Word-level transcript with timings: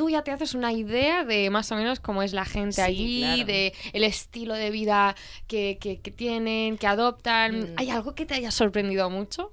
tú 0.00 0.08
ya 0.08 0.24
te 0.24 0.30
haces 0.30 0.54
una 0.54 0.72
idea 0.72 1.24
de 1.26 1.50
más 1.50 1.70
o 1.72 1.76
menos 1.76 2.00
cómo 2.00 2.22
es 2.22 2.32
la 2.32 2.46
gente 2.46 2.76
Sí, 2.76 2.80
allí, 2.80 3.20
claro. 3.20 3.44
de 3.44 3.74
el 3.92 4.04
estilo 4.04 4.54
de 4.54 4.70
vida 4.70 5.14
que, 5.46 5.76
que- 5.78 6.00
que 6.00 6.10
tienen, 6.10 6.78
que 6.78 6.86
adoptan. 6.86 7.60
Mm. 7.60 7.74
¿Hay 7.76 7.90
algo 7.90 8.14
que 8.14 8.24
te 8.24 8.32
haya 8.32 8.50
sorprendido 8.50 9.10
mucho? 9.10 9.52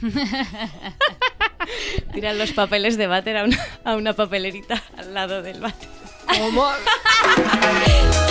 Tiran 2.14 2.38
los 2.38 2.52
papeles 2.52 2.96
de 2.96 3.08
váter 3.08 3.38
a 3.38 3.44
una, 3.44 3.58
a 3.82 3.96
una 3.96 4.12
papelerita 4.12 4.80
al 4.96 5.14
lado 5.14 5.42
del 5.42 5.60
váter. 5.60 5.88
¿Cómo? 6.38 6.70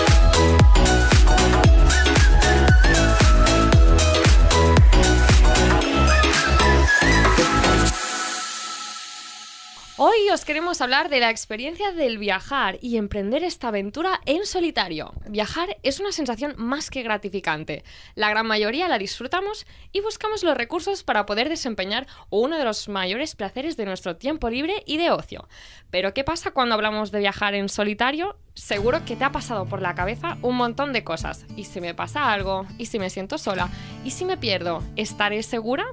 Hoy 9.97 10.29
os 10.33 10.45
queremos 10.45 10.79
hablar 10.79 11.09
de 11.09 11.19
la 11.19 11.29
experiencia 11.29 11.91
del 11.91 12.17
viajar 12.17 12.79
y 12.81 12.95
emprender 12.95 13.43
esta 13.43 13.67
aventura 13.67 14.21
en 14.25 14.45
solitario. 14.45 15.13
Viajar 15.27 15.77
es 15.83 15.99
una 15.99 16.13
sensación 16.13 16.53
más 16.57 16.89
que 16.89 17.03
gratificante. 17.03 17.83
La 18.15 18.29
gran 18.29 18.47
mayoría 18.47 18.87
la 18.87 18.97
disfrutamos 18.97 19.67
y 19.91 19.99
buscamos 19.99 20.43
los 20.43 20.55
recursos 20.55 21.03
para 21.03 21.25
poder 21.25 21.49
desempeñar 21.49 22.07
uno 22.29 22.57
de 22.57 22.63
los 22.63 22.87
mayores 22.87 23.35
placeres 23.35 23.75
de 23.75 23.85
nuestro 23.85 24.15
tiempo 24.15 24.49
libre 24.49 24.81
y 24.85 24.95
de 24.95 25.11
ocio. 25.11 25.49
Pero 25.89 26.13
¿qué 26.13 26.23
pasa 26.23 26.51
cuando 26.51 26.75
hablamos 26.75 27.11
de 27.11 27.19
viajar 27.19 27.53
en 27.53 27.67
solitario? 27.67 28.37
Seguro 28.53 29.03
que 29.05 29.17
te 29.17 29.25
ha 29.25 29.33
pasado 29.33 29.65
por 29.65 29.81
la 29.81 29.93
cabeza 29.93 30.37
un 30.41 30.55
montón 30.55 30.93
de 30.93 31.03
cosas. 31.03 31.45
¿Y 31.57 31.65
si 31.65 31.81
me 31.81 31.93
pasa 31.93 32.31
algo? 32.31 32.65
¿Y 32.77 32.85
si 32.85 32.97
me 32.97 33.09
siento 33.09 33.37
sola? 33.37 33.69
¿Y 34.05 34.11
si 34.11 34.23
me 34.23 34.37
pierdo? 34.37 34.81
¿Estaré 34.95 35.43
segura? 35.43 35.85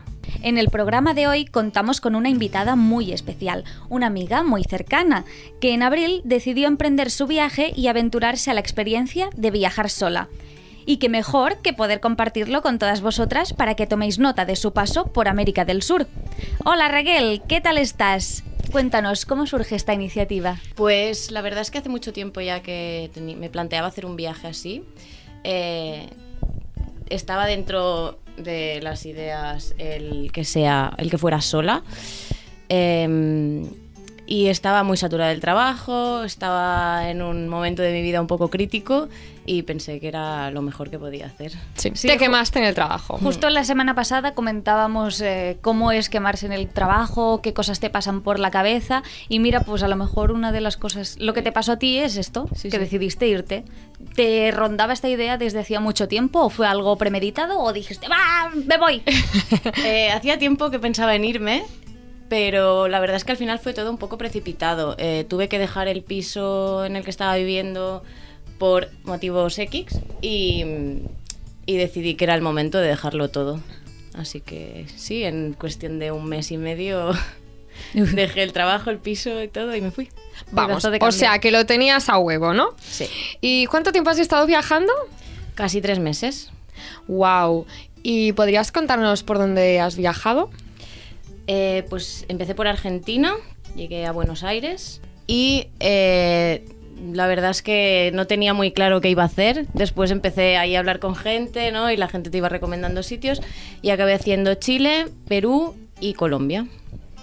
En 0.42 0.58
el 0.58 0.68
programa 0.68 1.14
de 1.14 1.26
hoy 1.26 1.44
contamos 1.44 2.00
con 2.00 2.14
una 2.14 2.28
invitada 2.28 2.76
muy 2.76 3.12
especial, 3.12 3.64
una 3.88 4.06
amiga 4.06 4.42
muy 4.42 4.64
cercana, 4.64 5.24
que 5.60 5.72
en 5.74 5.82
abril 5.82 6.20
decidió 6.24 6.68
emprender 6.68 7.10
su 7.10 7.26
viaje 7.26 7.72
y 7.74 7.88
aventurarse 7.88 8.50
a 8.50 8.54
la 8.54 8.60
experiencia 8.60 9.30
de 9.36 9.50
viajar 9.50 9.90
sola. 9.90 10.28
Y 10.86 10.96
qué 10.96 11.08
mejor 11.08 11.58
que 11.58 11.72
poder 11.72 12.00
compartirlo 12.00 12.62
con 12.62 12.78
todas 12.78 13.02
vosotras 13.02 13.52
para 13.52 13.74
que 13.74 13.86
toméis 13.86 14.18
nota 14.18 14.44
de 14.44 14.56
su 14.56 14.72
paso 14.72 15.06
por 15.06 15.28
América 15.28 15.64
del 15.64 15.82
Sur. 15.82 16.06
Hola 16.64 16.88
Raquel, 16.88 17.42
¿qué 17.46 17.60
tal 17.60 17.76
estás? 17.76 18.42
Cuéntanos, 18.72 19.26
¿cómo 19.26 19.46
surge 19.46 19.76
esta 19.76 19.92
iniciativa? 19.92 20.56
Pues 20.76 21.30
la 21.30 21.42
verdad 21.42 21.62
es 21.62 21.70
que 21.70 21.78
hace 21.78 21.88
mucho 21.88 22.12
tiempo 22.12 22.40
ya 22.40 22.62
que 22.62 23.10
me 23.16 23.50
planteaba 23.50 23.88
hacer 23.88 24.06
un 24.06 24.16
viaje 24.16 24.46
así. 24.46 24.84
Eh, 25.44 26.08
estaba 27.10 27.46
dentro 27.46 28.18
de 28.38 28.80
las 28.82 29.06
ideas 29.06 29.74
el 29.78 30.30
que 30.32 30.44
sea, 30.44 30.92
el 30.98 31.10
que 31.10 31.18
fuera 31.18 31.40
sola. 31.40 31.82
Eh, 32.68 33.64
y 34.30 34.48
estaba 34.48 34.82
muy 34.82 34.98
saturada 34.98 35.30
del 35.30 35.40
trabajo, 35.40 36.22
estaba 36.22 37.08
en 37.08 37.22
un 37.22 37.48
momento 37.48 37.80
de 37.80 37.92
mi 37.92 38.02
vida 38.02 38.20
un 38.20 38.26
poco 38.26 38.50
crítico 38.50 39.08
y 39.46 39.62
pensé 39.62 40.00
que 40.00 40.08
era 40.08 40.50
lo 40.50 40.60
mejor 40.60 40.90
que 40.90 40.98
podía 40.98 41.24
hacer. 41.24 41.52
Sí, 41.76 41.92
Sí, 41.94 42.06
te 42.08 42.18
quemaste 42.18 42.58
en 42.58 42.66
el 42.66 42.74
trabajo. 42.74 43.16
Justo 43.16 43.48
la 43.48 43.64
semana 43.64 43.94
pasada 43.94 44.34
comentábamos 44.34 45.22
eh, 45.22 45.56
cómo 45.62 45.92
es 45.92 46.10
quemarse 46.10 46.44
en 46.44 46.52
el 46.52 46.68
trabajo, 46.68 47.40
qué 47.40 47.54
cosas 47.54 47.80
te 47.80 47.88
pasan 47.88 48.20
por 48.20 48.38
la 48.38 48.50
cabeza 48.50 49.02
y 49.30 49.38
mira, 49.38 49.60
pues 49.60 49.82
a 49.82 49.88
lo 49.88 49.96
mejor 49.96 50.30
una 50.32 50.52
de 50.52 50.60
las 50.60 50.76
cosas, 50.76 51.16
lo 51.18 51.32
que 51.32 51.40
te 51.40 51.50
pasó 51.50 51.72
a 51.72 51.78
ti 51.78 51.96
es 51.96 52.18
esto, 52.18 52.46
Sí, 52.54 52.68
que 52.68 52.76
sí. 52.76 52.78
decidiste 52.78 53.26
irte. 53.28 53.64
¿Te 54.14 54.50
rondaba 54.50 54.92
esta 54.92 55.08
idea 55.08 55.38
desde 55.38 55.60
hacía 55.60 55.80
mucho 55.80 56.06
tiempo 56.06 56.40
o 56.42 56.50
fue 56.50 56.66
algo 56.66 56.96
premeditado 56.96 57.58
o 57.60 57.72
dijiste, 57.72 58.08
va, 58.08 58.50
me 58.66 58.76
voy? 58.76 59.02
Eh, 59.84 60.10
hacía 60.10 60.38
tiempo 60.38 60.70
que 60.70 60.78
pensaba 60.78 61.14
en 61.14 61.24
irme, 61.24 61.64
pero 62.28 62.88
la 62.88 63.00
verdad 63.00 63.16
es 63.16 63.24
que 63.24 63.32
al 63.32 63.38
final 63.38 63.58
fue 63.58 63.74
todo 63.74 63.90
un 63.90 63.98
poco 63.98 64.18
precipitado. 64.18 64.94
Eh, 64.98 65.24
tuve 65.28 65.48
que 65.48 65.58
dejar 65.58 65.88
el 65.88 66.02
piso 66.02 66.84
en 66.84 66.96
el 66.96 67.04
que 67.04 67.10
estaba 67.10 67.36
viviendo 67.36 68.02
por 68.58 68.88
motivos 69.04 69.58
X 69.58 70.00
y, 70.20 70.64
y 71.66 71.76
decidí 71.76 72.14
que 72.14 72.24
era 72.24 72.34
el 72.34 72.42
momento 72.42 72.78
de 72.78 72.88
dejarlo 72.88 73.28
todo. 73.28 73.60
Así 74.14 74.40
que 74.40 74.86
sí, 74.96 75.24
en 75.24 75.54
cuestión 75.54 75.98
de 75.98 76.10
un 76.10 76.26
mes 76.26 76.50
y 76.50 76.56
medio 76.56 77.12
dejé 77.94 78.42
el 78.42 78.52
trabajo, 78.52 78.90
el 78.90 78.98
piso 78.98 79.42
y 79.42 79.48
todo 79.48 79.74
y 79.74 79.80
me 79.80 79.90
fui. 79.90 80.10
Vamos, 80.50 80.84
o 80.84 81.12
sea 81.12 81.38
que 81.38 81.50
lo 81.50 81.66
tenías 81.66 82.08
a 82.08 82.18
huevo, 82.18 82.52
¿no? 82.52 82.74
Sí. 82.80 83.08
¿Y 83.40 83.66
cuánto 83.66 83.92
tiempo 83.92 84.10
has 84.10 84.18
estado 84.18 84.46
viajando? 84.46 84.92
Casi 85.54 85.80
tres 85.80 85.98
meses. 85.98 86.50
Wow. 87.06 87.66
¿Y 88.02 88.32
podrías 88.32 88.72
contarnos 88.72 89.22
por 89.22 89.38
dónde 89.38 89.80
has 89.80 89.96
viajado? 89.96 90.50
Eh, 91.48 91.84
pues 91.88 92.26
empecé 92.28 92.54
por 92.54 92.68
Argentina, 92.68 93.34
llegué 93.74 94.04
a 94.04 94.12
Buenos 94.12 94.44
Aires 94.44 95.00
y 95.26 95.68
eh, 95.80 96.62
la 97.12 97.26
verdad 97.26 97.50
es 97.50 97.62
que 97.62 98.10
no 98.12 98.26
tenía 98.26 98.52
muy 98.52 98.70
claro 98.70 99.00
qué 99.00 99.08
iba 99.08 99.22
a 99.22 99.26
hacer. 99.26 99.66
Después 99.72 100.10
empecé 100.10 100.58
ahí 100.58 100.76
a 100.76 100.80
hablar 100.80 101.00
con 101.00 101.16
gente, 101.16 101.72
¿no? 101.72 101.90
Y 101.90 101.96
la 101.96 102.08
gente 102.08 102.28
te 102.28 102.38
iba 102.38 102.50
recomendando 102.50 103.02
sitios 103.02 103.40
y 103.80 103.90
acabé 103.90 104.12
haciendo 104.12 104.54
Chile, 104.56 105.06
Perú 105.26 105.74
y 106.00 106.12
Colombia. 106.12 106.66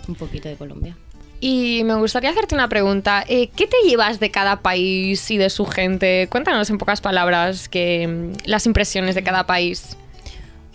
Un 0.08 0.16
poquito 0.16 0.50
de 0.50 0.56
Colombia. 0.56 0.97
Y 1.40 1.84
me 1.84 1.94
gustaría 1.96 2.31
hacerte 2.31 2.56
una 2.56 2.69
pregunta. 2.69 3.24
Eh, 3.28 3.50
¿Qué 3.56 3.68
te 3.68 3.78
llevas 3.85 4.19
de 4.19 4.31
cada 4.31 4.62
país 4.62 5.30
y 5.30 5.38
de 5.38 5.52
su 5.52 5.66
gente? 5.66 6.28
Cuéntanos 6.31 6.69
en 6.72 6.80
pocas 6.80 7.02
palabras 7.02 7.69
que, 7.69 8.08
mm, 8.08 8.47
las 8.47 8.66
impresiones 8.66 9.14
de 9.14 9.24
cada 9.24 9.46
país. 9.46 9.97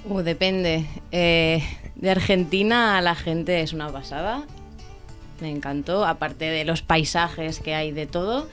Uh, 0.05 0.21
depende. 0.21 0.85
Eh, 1.11 1.63
de 2.01 2.11
Argentina 2.11 3.01
la 3.01 3.15
gente 3.15 3.61
es 3.61 3.73
una 3.73 3.89
pasada. 3.91 4.45
Me 5.41 5.51
encantó, 5.51 6.05
aparte 6.05 6.47
de 6.47 6.65
los 6.65 6.83
paisajes 6.83 7.61
que 7.61 7.75
hay 7.75 7.93
de 7.93 8.07
todo. 8.07 8.49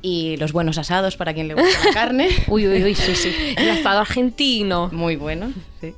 Y 0.00 0.36
los 0.36 0.52
buenos 0.52 0.78
asados 0.78 1.16
para 1.16 1.34
quien 1.34 1.48
le 1.48 1.54
gusta 1.54 1.84
la 1.84 1.90
carne. 1.94 2.28
Uy, 2.46 2.68
uy, 2.68 2.84
uy, 2.84 2.94
sí, 2.94 3.16
sí. 3.16 3.32
El 3.56 3.70
asado 3.70 4.00
argentino. 4.00 4.90
Muy 4.92 5.16
bueno, 5.16 5.52
sí. 5.80 5.94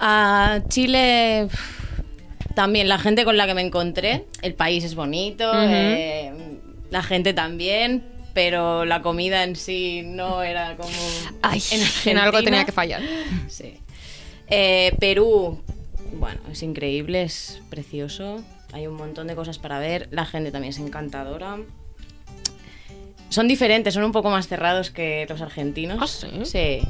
A 0.00 0.60
Chile, 0.68 1.48
también 2.54 2.88
la 2.88 2.98
gente 2.98 3.24
con 3.24 3.36
la 3.36 3.46
que 3.46 3.54
me 3.54 3.62
encontré, 3.62 4.24
el 4.42 4.54
país 4.54 4.82
es 4.84 4.94
bonito, 4.94 5.50
eh, 5.54 6.32
la 6.90 7.02
gente 7.02 7.32
también, 7.32 8.04
pero 8.34 8.84
la 8.84 9.00
comida 9.00 9.44
en 9.44 9.56
sí 9.56 10.02
no 10.04 10.42
era 10.42 10.76
como... 10.76 10.90
Ay, 11.42 11.62
en 11.70 12.10
en 12.10 12.18
algo 12.18 12.42
tenía 12.42 12.64
que 12.66 12.72
fallar. 12.72 13.00
Sí. 13.48 13.78
Eh, 14.48 14.94
Perú, 14.98 15.60
bueno, 16.18 16.40
es 16.50 16.62
increíble, 16.62 17.22
es 17.22 17.60
precioso. 17.68 18.42
Hay 18.72 18.86
un 18.86 18.94
montón 18.94 19.26
de 19.26 19.34
cosas 19.34 19.58
para 19.58 19.78
ver. 19.78 20.08
La 20.10 20.26
gente 20.26 20.50
también 20.50 20.70
es 20.70 20.78
encantadora. 20.78 21.58
Son 23.28 23.48
diferentes, 23.48 23.94
son 23.94 24.04
un 24.04 24.12
poco 24.12 24.30
más 24.30 24.48
cerrados 24.48 24.90
que 24.90 25.26
los 25.28 25.40
argentinos. 25.40 25.98
¿Ah, 26.00 26.06
sí? 26.06 26.44
Sí, 26.44 26.80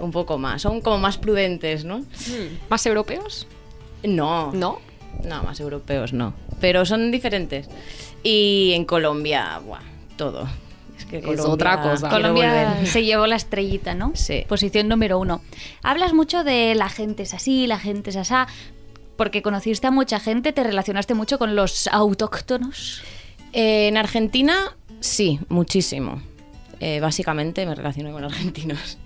un 0.00 0.10
poco 0.10 0.38
más. 0.38 0.62
Son 0.62 0.80
como 0.80 0.98
más 0.98 1.18
prudentes, 1.18 1.84
¿no? 1.84 2.04
¿Más 2.68 2.84
europeos? 2.86 3.46
No, 4.02 4.52
¿No? 4.52 4.80
no, 5.24 5.42
más 5.42 5.60
europeos 5.60 6.12
no. 6.12 6.34
Pero 6.60 6.84
son 6.84 7.10
diferentes. 7.10 7.68
Y 8.22 8.72
en 8.74 8.84
Colombia, 8.84 9.60
buah, 9.64 9.80
todo. 10.16 10.48
Es 11.12 11.40
otra 11.40 11.80
cosa. 11.82 12.08
Colombia 12.08 12.78
se 12.84 13.04
llevó 13.04 13.26
la 13.26 13.36
estrellita, 13.36 13.94
¿no? 13.94 14.12
Sí. 14.14 14.44
Posición 14.48 14.88
número 14.88 15.18
uno. 15.18 15.40
Hablas 15.82 16.12
mucho 16.14 16.44
de 16.44 16.74
la 16.74 16.88
gente 16.88 17.22
es 17.24 17.34
así, 17.34 17.66
la 17.66 17.78
gente 17.78 18.10
es 18.10 18.16
asá, 18.16 18.46
porque 19.16 19.42
conociste 19.42 19.86
a 19.86 19.90
mucha 19.90 20.20
gente, 20.20 20.52
te 20.52 20.62
relacionaste 20.62 21.14
mucho 21.14 21.38
con 21.38 21.56
los 21.56 21.88
autóctonos. 21.88 23.02
Eh, 23.52 23.88
en 23.88 23.96
Argentina, 23.96 24.76
sí, 25.00 25.40
muchísimo. 25.48 26.20
Eh, 26.80 27.00
básicamente 27.00 27.66
me 27.66 27.74
relaciono 27.74 28.12
con 28.12 28.22
argentinos. 28.22 28.98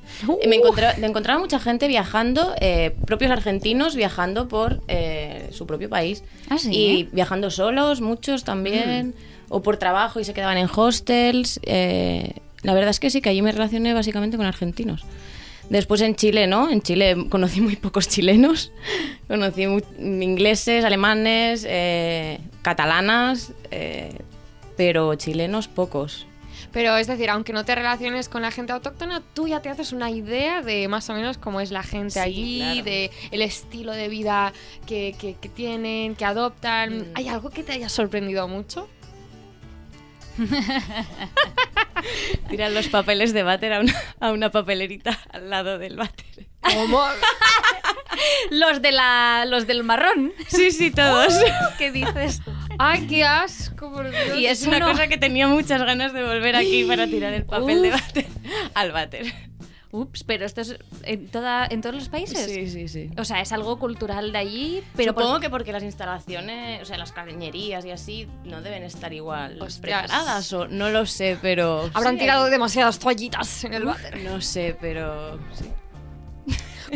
Eh, 0.42 0.46
Me, 0.46 0.56
encontré- 0.60 0.94
me 0.98 1.06
encontraba 1.06 1.40
mucha 1.40 1.58
gente 1.58 1.88
viajando, 1.88 2.54
eh, 2.60 2.94
propios 3.06 3.30
argentinos 3.30 3.96
viajando 3.96 4.46
por 4.46 4.82
eh, 4.88 5.48
su 5.52 5.66
propio 5.66 5.88
país. 5.88 6.22
Ah, 6.50 6.58
sí. 6.58 6.69
Y 6.70 7.04
viajando 7.12 7.50
solos, 7.50 8.02
muchos 8.02 8.44
también, 8.44 9.14
o 9.54 9.62
por 9.62 9.76
trabajo 9.76 10.19
y 10.19 10.25
se 10.25 10.32
quedaban 10.34 10.56
en 10.58 10.69
hostels. 10.75 11.60
eh, 11.64 12.32
la 12.62 12.72
verdad 12.75 12.90
es 12.90 13.00
que 13.00 13.10
sí, 13.10 13.20
que 13.20 13.28
allí 13.28 13.43
me 13.43 13.52
relacioné 13.52 13.93
básicamente 13.93 14.37
con 14.37 14.46
argentinos. 14.46 15.04
Después 15.69 16.00
en 16.00 16.14
Chile, 16.16 16.46
¿no? 16.46 16.70
En 16.70 16.81
Chile 16.81 17.26
conocí 17.28 17.60
muy 17.60 17.76
pocos 17.76 18.08
chilenos. 18.08 18.72
Conocí 19.28 19.62
ingleses, 19.99 20.84
alemanes, 20.84 21.64
eh, 21.69 22.38
catalanas, 22.62 23.52
eh, 23.70 24.12
pero 24.76 25.14
chilenos 25.14 25.69
pocos. 25.69 26.26
Pero 26.72 26.96
es 26.96 27.06
decir, 27.06 27.31
aunque 27.31 27.52
no 27.52 27.64
te 27.64 27.75
relaciones 27.75 28.28
con 28.28 28.43
la 28.43 28.50
gente 28.50 28.72
autóctona, 28.72 29.22
tú 29.34 29.48
ya 29.48 29.60
te 29.60 29.69
haces 29.70 29.93
una 29.93 30.10
idea 30.10 30.62
de 30.62 30.87
más 30.88 31.08
o 31.10 31.14
menos 31.14 31.38
cómo 31.38 31.60
es 31.60 31.70
la 31.70 31.82
gente 31.82 32.10
Sí, 32.14 32.19
allí, 32.20 32.58
claro. 32.58 32.84
de 32.84 33.10
el 33.31 33.43
estilo 33.43 33.93
de 33.93 34.08
vida 34.08 34.52
que, 34.87 35.14
que- 35.19 35.34
que 35.34 35.48
tienen, 35.48 36.14
que 36.14 36.25
adoptan. 36.25 36.98
Mm. 36.98 37.05
¿Hay 37.14 37.28
algo 37.28 37.50
que 37.50 37.62
te 37.62 37.72
haya 37.72 37.88
sorprendido 37.88 38.46
mucho? 38.48 38.88
Tiran 42.49 42.75
los 42.75 42.88
papeles 42.88 43.32
de 43.32 43.43
váter 43.43 43.73
a 43.73 43.81
una, 43.81 43.94
a 44.20 44.32
una 44.32 44.50
papelerita 44.50 45.19
al 45.31 45.50
lado 45.50 45.79
del 45.79 45.96
váter. 45.96 46.46
¿Cómo? 46.61 47.02
Los 48.50 48.82
de 48.82 48.93
la 48.93 49.44
los 49.46 49.67
del 49.67 49.84
marrón. 49.84 50.32
Sí, 50.46 50.70
sí, 50.70 50.90
todos. 50.90 51.34
¿Qué 51.79 51.90
dices? 51.90 52.40
¡Ay, 52.79 53.06
qué 53.06 53.25
asco, 53.25 53.90
por 53.90 54.11
Dios! 54.11 54.38
Y 54.38 54.46
es 54.46 54.67
una 54.67 54.79
no. 54.79 54.88
cosa 54.88 55.08
que 55.08 55.17
tenía 55.17 55.49
muchas 55.49 55.82
ganas 55.82 56.12
de 56.12 56.23
volver 56.23 56.56
aquí 56.56 56.84
para 56.84 57.06
tirar 57.06 57.32
el 57.32 57.44
papel 57.44 57.82
de 57.82 57.90
váter 57.90 58.26
al 58.75 58.93
váter. 58.93 59.32
Ups, 59.94 60.25
pero 60.25 60.47
esto 60.47 60.62
es 60.62 60.77
en, 61.03 61.29
toda, 61.29 61.67
en 61.71 61.83
todos 61.83 61.94
los 61.94 62.09
países. 62.09 62.47
Sí, 62.47 62.69
sí, 62.71 62.89
sí. 62.89 63.11
O 63.19 63.25
sea, 63.27 63.43
es 63.43 63.53
algo 63.53 63.79
cultural 63.79 64.33
de 64.33 64.39
allí, 64.39 64.83
pero 64.97 65.12
Supongo 65.12 65.33
por- 65.33 65.41
que 65.43 65.50
porque 65.50 65.71
las 65.73 65.83
instalaciones, 65.83 66.81
o 66.81 66.85
sea, 66.87 66.97
las 66.97 67.12
cañerías 67.12 67.85
y 67.85 67.91
así, 67.91 68.27
no 68.44 68.62
deben 68.62 68.85
estar 68.85 69.12
igual 69.12 69.61
Hostias. 69.61 69.81
preparadas 70.06 70.50
o 70.55 70.67
no 70.67 70.89
lo 70.89 71.05
sé, 71.05 71.37
pero... 71.43 71.91
Habrán 71.93 72.15
sí, 72.15 72.21
tirado 72.21 72.47
demasiadas 72.49 72.99
toallitas 72.99 73.65
en 73.65 73.75
el 73.75 73.85
váter. 73.85 74.19
No 74.23 74.41
sé, 74.41 74.77
pero... 74.81 75.39
sí. 75.53 75.71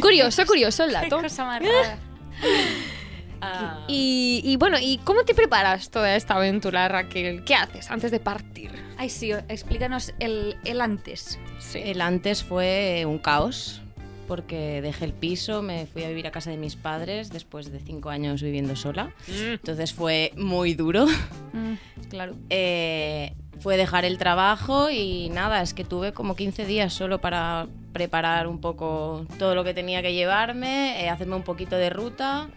Curioso, 0.01 0.45
curioso 0.47 0.85
el 0.85 0.89
Qué 0.95 0.95
dato. 0.97 1.21
cosa 1.23 1.45
más 1.45 1.61
rara. 1.63 1.99
Ah, 3.41 3.85
Y, 3.89 4.41
y 4.45 4.57
bueno, 4.57 4.79
¿y 4.81 4.99
cómo 4.99 5.25
te 5.25 5.35
preparas 5.35 5.91
toda 5.91 6.15
esta 6.17 6.35
aventura, 6.35 6.89
Raquel? 6.89 7.45
¿Qué 7.45 7.55
haces 7.55 7.91
antes 7.91 8.11
de 8.11 8.21
partir? 8.21 8.71
Ay, 8.99 9.11
sí, 9.11 9.33
explícanos 9.49 10.15
el, 10.19 10.57
el 10.65 10.81
antes. 10.81 11.39
Sí. 11.59 11.81
El 11.85 12.01
antes 12.01 12.43
fue 12.43 13.05
un 13.07 13.19
caos, 13.19 13.83
porque 14.27 14.81
dejé 14.83 15.05
el 15.05 15.13
piso, 15.13 15.63
me 15.63 15.87
fui 15.87 16.03
a 16.05 16.09
vivir 16.09 16.27
a 16.27 16.31
casa 16.31 16.51
de 16.51 16.57
mis 16.57 16.77
padres 16.77 17.31
después 17.31 17.71
de 17.71 17.79
cinco 17.81 18.11
años 18.11 18.43
viviendo 18.43 18.75
sola. 18.75 19.13
Entonces 19.29 19.93
fue 19.93 20.33
muy 20.37 20.75
duro. 20.75 21.07
Mm, 21.53 21.75
claro. 22.11 22.35
Eh, 22.51 23.33
fue 23.61 23.77
dejar 23.77 24.05
el 24.05 24.19
trabajo 24.19 24.91
y 24.91 25.31
nada, 25.31 25.63
es 25.63 25.73
que 25.75 25.85
tuve 25.85 26.13
como 26.13 26.37
15 26.37 26.67
días 26.67 26.93
solo 26.93 27.21
para 27.21 27.67
preparar 27.93 28.47
un 28.49 28.61
poco 28.61 29.25
todo 29.39 29.55
lo 29.55 29.65
que 29.65 29.73
tenía 29.73 30.03
que 30.03 30.13
llevarme, 30.13 31.03
eh, 31.03 31.09
hacerme 31.09 31.37
un 31.37 31.43
poquito 31.43 31.77
de 31.77 31.89
ruta, 31.89 32.49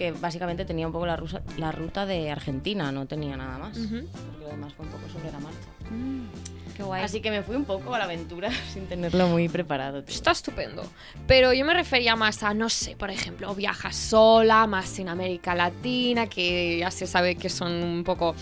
que 0.00 0.12
básicamente 0.12 0.64
tenía 0.64 0.86
un 0.86 0.94
poco 0.94 1.04
la, 1.04 1.14
rusa- 1.14 1.42
la 1.58 1.72
ruta 1.72 2.06
de 2.06 2.30
Argentina, 2.30 2.90
no 2.90 3.04
tenía 3.04 3.36
nada 3.36 3.58
más. 3.58 3.76
Porque 3.76 4.38
lo 4.40 4.48
demás 4.48 4.72
fue 4.72 4.86
un 4.86 4.92
poco 4.92 5.06
sobre 5.12 5.30
la 5.30 5.38
marcha. 5.40 5.58
Mm, 5.90 6.74
qué 6.74 6.82
guay. 6.82 7.02
Así 7.02 7.20
que 7.20 7.30
me 7.30 7.42
fui 7.42 7.54
un 7.54 7.66
poco 7.66 7.94
a 7.94 7.98
la 7.98 8.04
aventura 8.04 8.48
sin 8.72 8.86
tenerlo 8.86 9.28
muy 9.28 9.50
preparado. 9.50 10.02
tío. 10.02 10.14
Está 10.14 10.30
estupendo. 10.30 10.82
Pero 11.26 11.52
yo 11.52 11.66
me 11.66 11.74
refería 11.74 12.16
más 12.16 12.42
a, 12.42 12.54
no 12.54 12.70
sé, 12.70 12.96
por 12.96 13.10
ejemplo, 13.10 13.54
viajas 13.54 13.94
sola, 13.94 14.66
más 14.66 14.98
en 14.98 15.10
América 15.10 15.54
Latina, 15.54 16.28
que 16.28 16.78
ya 16.78 16.90
se 16.90 17.06
sabe 17.06 17.34
que 17.36 17.50
son 17.50 17.70
un 17.82 18.02
poco 18.02 18.34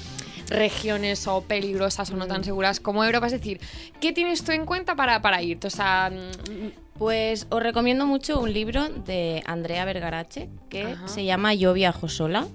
regiones 0.50 1.26
o 1.26 1.42
peligrosas 1.42 2.10
o 2.10 2.16
no 2.16 2.26
tan 2.26 2.44
seguras 2.44 2.80
como 2.80 3.04
Europa. 3.04 3.26
Es 3.26 3.32
decir, 3.32 3.60
¿qué 4.00 4.12
tienes 4.12 4.44
tú 4.44 4.52
en 4.52 4.64
cuenta 4.66 4.94
para, 4.94 5.20
para 5.22 5.42
irte? 5.42 5.66
O 5.66 5.70
sea, 5.70 6.10
mm, 6.10 6.70
Pues 6.98 7.46
os 7.50 7.62
recomiendo 7.62 8.06
mucho 8.06 8.40
un 8.40 8.52
libro 8.52 8.88
de 8.88 9.44
Andrea 9.46 9.84
Vergarache 9.84 10.48
que 10.68 10.82
Ajá. 10.82 11.06
se 11.06 11.24
llama 11.24 11.54
Yo 11.54 11.72
viajo 11.72 12.08
sola 12.08 12.48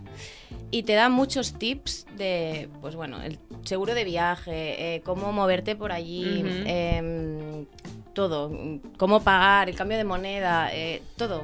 y 0.69 0.83
te 0.83 0.93
da 0.95 1.07
muchos 1.07 1.53
tips 1.57 2.05
de, 2.17 2.67
pues 2.81 2.95
bueno, 2.95 3.21
el 3.21 3.39
seguro 3.63 3.93
de 3.93 4.03
viaje, 4.03 4.95
eh, 4.95 5.01
cómo 5.01 5.31
moverte 5.31 5.77
por 5.77 5.93
allí, 5.93 6.43
em, 6.65 7.65
todo, 8.13 8.51
cómo 8.97 9.21
pagar, 9.23 9.69
el 9.69 9.75
cambio 9.75 9.97
de 9.97 10.03
moneda, 10.03 10.69
eh, 10.73 11.01
todo. 11.15 11.43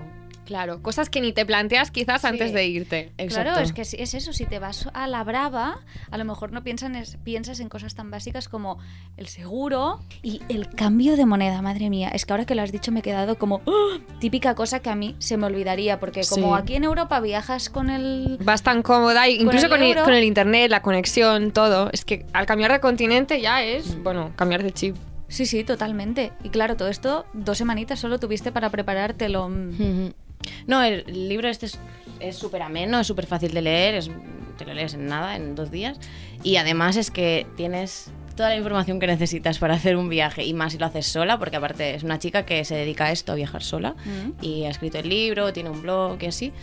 Claro, 0.49 0.81
cosas 0.81 1.11
que 1.11 1.21
ni 1.21 1.31
te 1.31 1.45
planteas 1.45 1.91
quizás 1.91 2.21
Sí. 2.21 2.27
antes 2.27 2.53
de 2.53 2.65
irte. 2.65 3.11
Claro, 3.27 3.59
es 3.59 3.71
que 3.71 3.83
es 3.83 3.93
eso, 3.93 4.33
si 4.33 4.47
te 4.47 4.57
vas 4.57 4.89
a 4.95 5.05
la 5.07 5.23
brava, 5.23 5.77
a 6.09 6.17
lo 6.17 6.25
mejor 6.25 6.51
no 6.51 6.63
piensan 6.63 6.95
es- 6.95 7.17
piensas 7.23 7.59
en 7.59 7.69
cosas 7.69 7.93
tan 7.93 8.09
básicas 8.09 8.49
como 8.49 8.79
el 9.15 9.27
seguro 9.27 9.99
y 10.23 10.41
el 10.49 10.67
cambio 10.71 11.15
de 11.17 11.27
moneda, 11.27 11.61
madre 11.61 11.91
mía. 11.91 12.09
Es 12.09 12.25
que 12.25 12.33
ahora 12.33 12.45
que 12.47 12.55
lo 12.55 12.63
has 12.63 12.71
dicho 12.71 12.91
me 12.91 13.01
he 13.01 13.03
quedado 13.03 13.37
como 13.37 13.61
¡ah! 13.67 13.99
típica 14.19 14.55
cosa 14.55 14.79
que 14.79 14.89
a 14.89 14.95
mí 14.95 15.15
se 15.19 15.37
me 15.37 15.45
olvidaría, 15.45 15.99
porque 15.99 16.21
como 16.27 16.55
Sí. 16.57 16.61
aquí 16.63 16.75
en 16.75 16.83
Europa 16.83 17.19
viajas 17.19 17.69
con 17.69 17.91
el... 17.91 18.39
Vas 18.43 18.63
tan 18.63 18.81
cómoda, 18.81 19.27
y 19.29 19.35
incluso 19.39 19.67
el 19.67 19.71
con 19.71 19.83
el, 19.83 19.89
euro. 19.89 20.03
con 20.03 20.15
el 20.15 20.23
internet, 20.23 20.71
la 20.71 20.81
conexión, 20.81 21.51
todo. 21.51 21.91
Es 21.93 22.05
que 22.05 22.25
al 22.33 22.47
cambiar 22.47 22.71
de 22.71 22.79
continente 22.79 23.39
ya 23.39 23.61
es, 23.63 24.01
bueno, 24.01 24.31
cambiar 24.35 24.63
de 24.63 24.71
chip. 24.71 24.95
Sí, 25.27 25.45
sí, 25.45 25.63
totalmente. 25.63 26.31
Y 26.43 26.49
claro, 26.49 26.75
todo 26.75 26.87
esto 26.87 27.23
dos 27.33 27.59
semanitas 27.59 27.99
solo 27.99 28.17
tuviste 28.19 28.51
para 28.51 28.71
preparártelo. 28.71 29.47
No, 30.67 30.83
el 30.83 31.03
libro 31.29 31.47
este 31.49 31.65
es- 31.67 31.79
es 32.19 32.35
súper 32.37 32.61
ameno, 32.61 32.99
es 32.99 33.07
súper 33.07 33.25
fácil 33.25 33.53
de 33.53 33.61
leer, 33.61 33.95
es- 33.95 34.11
te 34.57 34.65
lo 34.65 34.73
lees 34.73 34.93
en 34.93 35.07
nada, 35.07 35.35
en 35.35 35.55
dos 35.55 35.71
días. 35.71 35.97
Y 36.43 36.57
además 36.57 36.95
es 36.97 37.11
que 37.11 37.47
tienes 37.55 38.11
toda 38.35 38.49
la 38.49 38.55
información 38.55 38.99
que 38.99 39.07
necesitas 39.07 39.59
para 39.59 39.73
hacer 39.75 39.95
un 39.97 40.07
viaje 40.09 40.43
y 40.45 40.53
más 40.53 40.71
si 40.73 40.77
lo 40.77 40.85
haces 40.85 41.05
sola, 41.07 41.37
porque 41.39 41.57
aparte 41.57 41.95
es 41.95 42.03
una 42.03 42.19
chica 42.19 42.45
que 42.45 42.63
se 42.65 42.75
dedica 42.75 43.05
a 43.05 43.11
esto, 43.11 43.31
a 43.33 43.35
viajar 43.35 43.63
sola, 43.63 43.95
Mm. 44.05 44.43
y 44.43 44.63
ha 44.65 44.69
escrito 44.69 44.97
el 44.99 45.09
libro, 45.09 45.51
tiene 45.53 45.69
un 45.69 45.81
blog 45.81 46.17
y 46.21 46.25
así. 46.27 46.53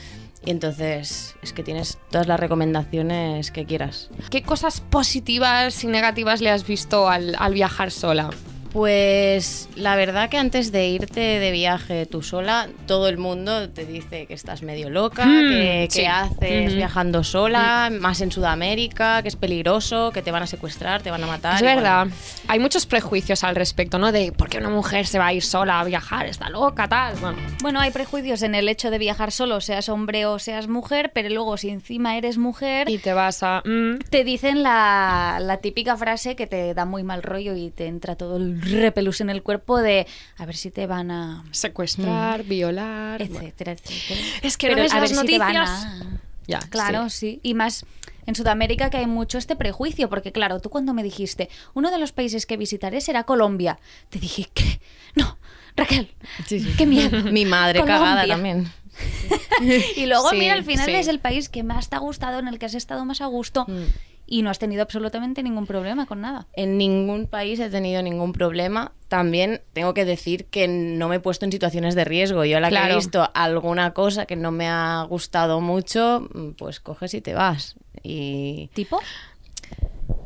Y 0.44 0.50
entonces 0.50 1.34
es 1.42 1.52
que 1.52 1.62
tienes 1.62 1.98
todas 2.10 2.28
las 2.28 2.38
recomendaciones 2.38 3.50
que 3.50 3.64
quieras. 3.66 4.10
¿Qué 4.30 4.42
cosas 4.42 4.80
positivas 4.80 5.82
y 5.84 5.86
negativas 5.88 6.40
le 6.40 6.50
has 6.50 6.66
visto 6.66 7.08
al, 7.08 7.34
al 7.38 7.52
viajar 7.54 7.90
sola? 7.90 8.30
Pues 8.76 9.68
la 9.74 9.96
verdad 9.96 10.28
que 10.28 10.36
antes 10.36 10.70
de 10.70 10.86
irte 10.86 11.20
de 11.20 11.50
viaje 11.50 12.04
tú 12.04 12.22
sola, 12.22 12.68
todo 12.86 13.08
el 13.08 13.16
mundo 13.16 13.70
te 13.70 13.86
dice 13.86 14.26
que 14.26 14.34
estás 14.34 14.62
medio 14.62 14.90
loca, 14.90 15.24
Mm, 15.26 15.48
que, 15.48 15.86
sí. 15.90 16.00
que 16.00 16.06
haces 16.08 16.74
viajando 16.74 17.24
sola, 17.24 17.90
más 17.90 18.20
en 18.20 18.30
Sudamérica, 18.30 19.22
que 19.22 19.28
es 19.28 19.36
peligroso, 19.36 20.10
que 20.12 20.20
te 20.22 20.30
van 20.30 20.42
a 20.42 20.46
secuestrar, 20.46 21.02
te 21.02 21.10
van 21.10 21.24
a 21.24 21.26
matar. 21.26 21.56
Es 21.56 21.62
verdad. 21.62 22.04
bueno, 22.06 22.16
Hay 22.48 22.58
muchos 22.60 22.86
prejuicios 22.86 23.44
al 23.44 23.56
respecto, 23.56 23.98
¿no? 23.98 24.12
De 24.12 24.30
por 24.30 24.48
qué 24.50 24.58
una 24.58 24.68
mujer 24.70 25.06
se 25.06 25.18
va 25.18 25.28
a 25.28 25.32
ir 25.32 25.42
sola 25.42 25.80
a 25.80 25.84
viajar, 25.84 26.26
está 26.26 26.48
loca, 26.50 26.86
tal. 26.86 27.16
Bueno, 27.16 27.38
Bueno, 27.62 27.80
hay 27.80 27.90
prejuicios 27.90 28.42
en 28.42 28.54
el 28.54 28.68
hecho 28.68 28.90
de 28.90 28.98
viajar 28.98 29.32
solo, 29.32 29.60
seas 29.62 29.88
hombre 29.88 30.26
o 30.26 30.38
seas 30.38 30.68
mujer, 30.68 31.12
pero 31.14 31.28
luego 31.30 31.56
si 31.56 31.70
encima 31.70 32.16
eres 32.18 32.38
mujer, 32.38 32.88
y 32.90 32.98
te 32.98 33.12
vas 33.14 33.42
a. 33.42 33.62
mm, 33.64 33.98
te 34.10 34.22
dicen 34.22 34.62
la, 34.62 35.38
la 35.40 35.56
típica 35.56 35.96
frase 35.96 36.36
que 36.36 36.46
te 36.46 36.74
da 36.74 36.84
muy 36.84 37.02
mal 37.02 37.22
rollo 37.22 37.56
y 37.56 37.70
te 37.70 37.86
entra 37.86 38.16
todo 38.16 38.36
el 38.36 38.65
repelús 38.70 39.20
en 39.20 39.30
el 39.30 39.42
cuerpo 39.42 39.78
de 39.78 40.06
a 40.36 40.46
ver 40.46 40.56
si 40.56 40.70
te 40.70 40.86
van 40.86 41.10
a... 41.10 41.44
secuestrar, 41.50 42.44
violar. 42.44 43.18
bueno. 43.20 43.36
etcétera, 43.40 43.72
etcétera. 43.72 44.20
Es 44.42 44.56
que 44.56 44.66
Pero 44.68 44.76
no 44.78 44.82
ves 44.84 44.92
a 44.92 45.00
las 45.00 45.10
ver 45.12 45.20
si 45.20 45.26
te 45.26 45.38
van 45.38 45.56
a- 45.56 46.20
Ya, 46.46 46.60
Claro, 46.60 47.08
sí. 47.10 47.40
Y 47.42 47.54
más 47.54 47.84
en 48.26 48.34
Sudamérica 48.34 48.90
que 48.90 48.96
hay 48.96 49.06
mucho 49.06 49.38
este 49.38 49.54
prejuicio, 49.56 50.08
porque 50.08 50.32
claro, 50.32 50.60
tú 50.60 50.68
cuando 50.70 50.92
me 50.94 51.02
dijiste, 51.02 51.48
uno 51.74 51.90
de 51.90 51.98
los 51.98 52.12
países 52.12 52.44
que 52.46 52.56
visitaré 52.56 53.00
será 53.00 53.24
Colombia, 53.24 53.78
te 54.10 54.18
dije, 54.18 54.48
¿qué? 54.52 54.80
No, 55.14 55.38
Raquel, 55.76 56.12
Sí, 56.46 56.60
sí. 56.60 56.74
qué 56.76 56.86
miedo. 56.86 57.22
Mi 57.32 57.44
madre 57.44 57.80
Colombia. 57.80 58.04
cagada 58.04 58.26
también. 58.26 58.70
Y 59.96 60.06
luego, 60.06 60.32
mira, 60.32 60.54
al 60.54 60.64
final 60.64 60.88
es 60.90 61.06
el 61.08 61.18
país 61.20 61.48
que 61.48 61.62
más 61.62 61.88
te 61.88 61.96
ha 61.96 61.98
gustado, 61.98 62.38
en 62.38 62.48
el 62.48 62.58
que 62.58 62.66
has 62.66 62.74
estado 62.74 63.04
más 63.04 63.20
a 63.20 63.26
gusto 63.26 63.64
Mm. 63.68 63.84
Y 64.26 64.42
no 64.42 64.50
has 64.50 64.58
tenido 64.58 64.82
absolutamente 64.82 65.42
ningún 65.42 65.66
problema 65.66 66.06
con 66.06 66.20
nada. 66.20 66.46
En 66.52 66.78
ningún 66.78 67.26
país 67.26 67.60
he 67.60 67.70
tenido 67.70 68.02
ningún 68.02 68.32
problema. 68.32 68.92
También 69.08 69.62
tengo 69.72 69.94
que 69.94 70.04
decir 70.04 70.46
que 70.46 70.66
no 70.66 71.08
me 71.08 71.16
he 71.16 71.20
puesto 71.20 71.44
en 71.44 71.52
situaciones 71.52 71.94
de 71.94 72.04
riesgo. 72.04 72.44
Yo 72.44 72.58
la 72.58 72.70
que 72.70 72.76
he 72.76 72.94
visto 72.94 73.30
alguna 73.34 73.92
cosa 73.92 74.26
que 74.26 74.36
no 74.36 74.50
me 74.50 74.68
ha 74.68 75.04
gustado 75.08 75.60
mucho, 75.60 76.28
pues 76.58 76.80
coges 76.80 77.14
y 77.14 77.20
te 77.20 77.34
vas. 77.34 77.76
Y 78.02 78.70
¿Tipo? 78.74 79.00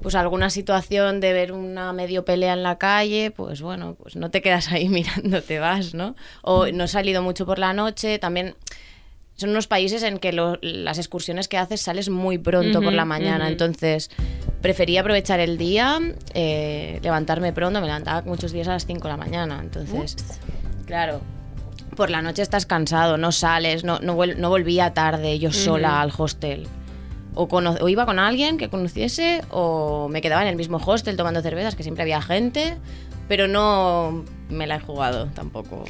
pues 0.02 0.14
alguna 0.14 0.50
situación 0.50 1.20
de 1.20 1.32
ver 1.32 1.52
una 1.52 1.92
medio 1.92 2.24
pelea 2.24 2.54
en 2.54 2.62
la 2.62 2.78
calle, 2.78 3.30
pues 3.30 3.60
bueno, 3.60 3.94
pues 3.94 4.16
no 4.16 4.30
te 4.30 4.42
quedas 4.42 4.72
ahí 4.72 4.88
mirando, 4.88 5.42
te 5.42 5.58
vas, 5.58 5.94
¿no? 5.94 6.16
O 6.42 6.66
no 6.66 6.84
he 6.84 6.88
salido 6.88 7.22
mucho 7.22 7.46
por 7.46 7.58
la 7.58 7.72
noche, 7.72 8.18
también 8.18 8.54
son 9.40 9.50
unos 9.50 9.66
países 9.66 10.02
en 10.02 10.18
que 10.18 10.32
lo- 10.32 10.58
las 10.62 10.98
excursiones 10.98 11.48
que 11.48 11.58
haces 11.58 11.80
sales 11.80 12.08
muy 12.08 12.38
pronto 12.38 12.80
por 12.82 12.92
la 12.92 13.04
mañana, 13.04 13.46
entonces 13.52 14.10
prefería 14.60 15.00
aprovechar 15.00 15.40
el 15.40 15.56
día, 15.58 15.98
eh, 16.34 17.00
levantarme 17.02 17.52
pronto, 17.52 17.80
me 17.80 17.86
levantaba 17.86 18.22
muchos 18.22 18.52
días 18.52 18.68
a 18.68 18.72
las 18.72 18.86
5 18.86 19.08
de 19.08 19.12
la 19.14 19.16
mañana, 19.16 19.58
entonces, 19.62 20.16
claro. 20.86 21.20
Por 21.96 22.10
la 22.10 22.22
noche 22.22 22.42
estás 22.42 22.66
cansado, 22.66 23.16
no 23.16 23.32
sales, 23.32 23.82
no, 23.84 23.98
no, 23.98 24.14
no 24.24 24.48
volvía 24.48 24.94
tarde 24.94 25.38
yo 25.38 25.50
sola 25.52 26.00
al 26.00 26.12
hostel. 26.16 26.68
O, 27.34 27.44
o 27.44 27.88
iba 27.88 28.06
con 28.06 28.18
alguien 28.18 28.58
que 28.58 28.68
conociese 28.68 29.42
o 29.50 30.08
me 30.08 30.20
quedaba 30.20 30.42
en 30.42 30.48
el 30.48 30.56
mismo 30.56 30.78
hostel 30.84 31.16
tomando 31.16 31.42
cervezas, 31.42 31.74
que 31.76 31.82
siempre 31.82 32.02
había 32.02 32.20
gente, 32.22 32.76
pero 33.28 33.48
no 33.48 34.24
me 34.48 34.66
la 34.66 34.76
he 34.76 34.80
jugado 34.80 35.26
tampoco. 35.34 35.84